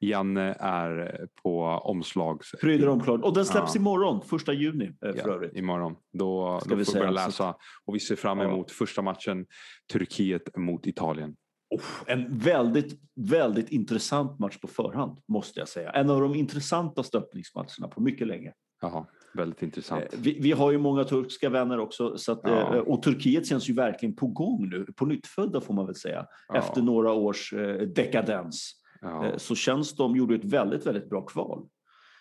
[0.02, 2.41] Janne är på omslag.
[2.62, 3.24] Pryder omslag.
[3.24, 3.82] Och den släpps ja.
[3.82, 5.58] imorgon, första juni eh, för ja, övrigt.
[5.58, 5.95] Imorgon.
[6.14, 7.56] Då, Ska då vi får vi börja läsa.
[7.86, 8.74] Och vi ser fram emot ja.
[8.74, 9.45] första matchen
[9.93, 11.36] Turkiet mot Italien.
[11.70, 15.91] Oh, en väldigt, väldigt intressant match på förhand, måste jag säga.
[15.91, 18.54] En av de intressantaste öppningsmatcherna på mycket länge.
[18.82, 20.04] Jaha, väldigt intressant.
[20.14, 22.18] Eh, vi, vi, har ju många turkiska vänner också.
[22.18, 22.76] Så att, ja.
[22.76, 24.86] Eh, och Turkiet känns ju verkligen på gång nu.
[24.95, 26.26] På nyttfödda får man väl säga.
[26.47, 26.56] Ja.
[26.56, 28.81] Efter några års eh, dekadens.
[29.02, 29.39] Ja.
[29.39, 31.68] Så känns de, gjorde ett väldigt, väldigt bra kval.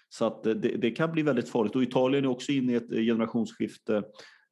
[0.09, 1.76] Så att det, det, kan bli väldigt farligt.
[1.76, 4.03] Och Italien är också inne i ett generationsskifte.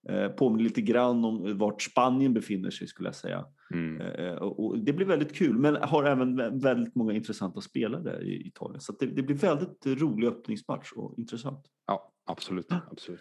[0.09, 3.45] Eh, påminner lite grann om vart Spanien befinner sig skulle jag säga.
[3.75, 4.01] Mm.
[4.01, 8.81] Eh, och det blir väldigt kul men har även väldigt många intressanta spelare i Italien.
[8.81, 11.67] Så det, det, blir väldigt rolig öppningsmatch och intressant.
[11.87, 12.67] Ja, absolut.
[12.91, 13.21] absolut.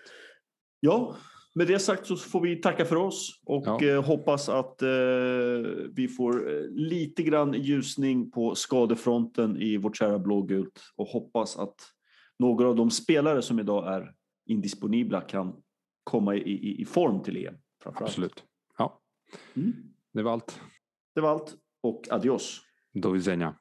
[0.80, 1.16] Ja,
[1.58, 3.84] med det sagt så får vi tacka för oss och ja.
[3.84, 4.90] Eh, hoppas att eh,
[5.92, 11.76] vi får lite grann ljusning på skadefronten i vårt kära blågult och hoppas att
[12.40, 14.14] några av de spelare som idag är
[14.46, 15.56] indisponibla kan
[16.04, 17.56] komma i, i, i form till EM.
[17.86, 18.44] Absolut.
[18.78, 19.02] Ja.
[19.54, 19.74] Mm.
[20.14, 20.62] Det var allt.
[21.16, 22.62] Det var allt och adios.
[22.94, 23.56] Do widzenia.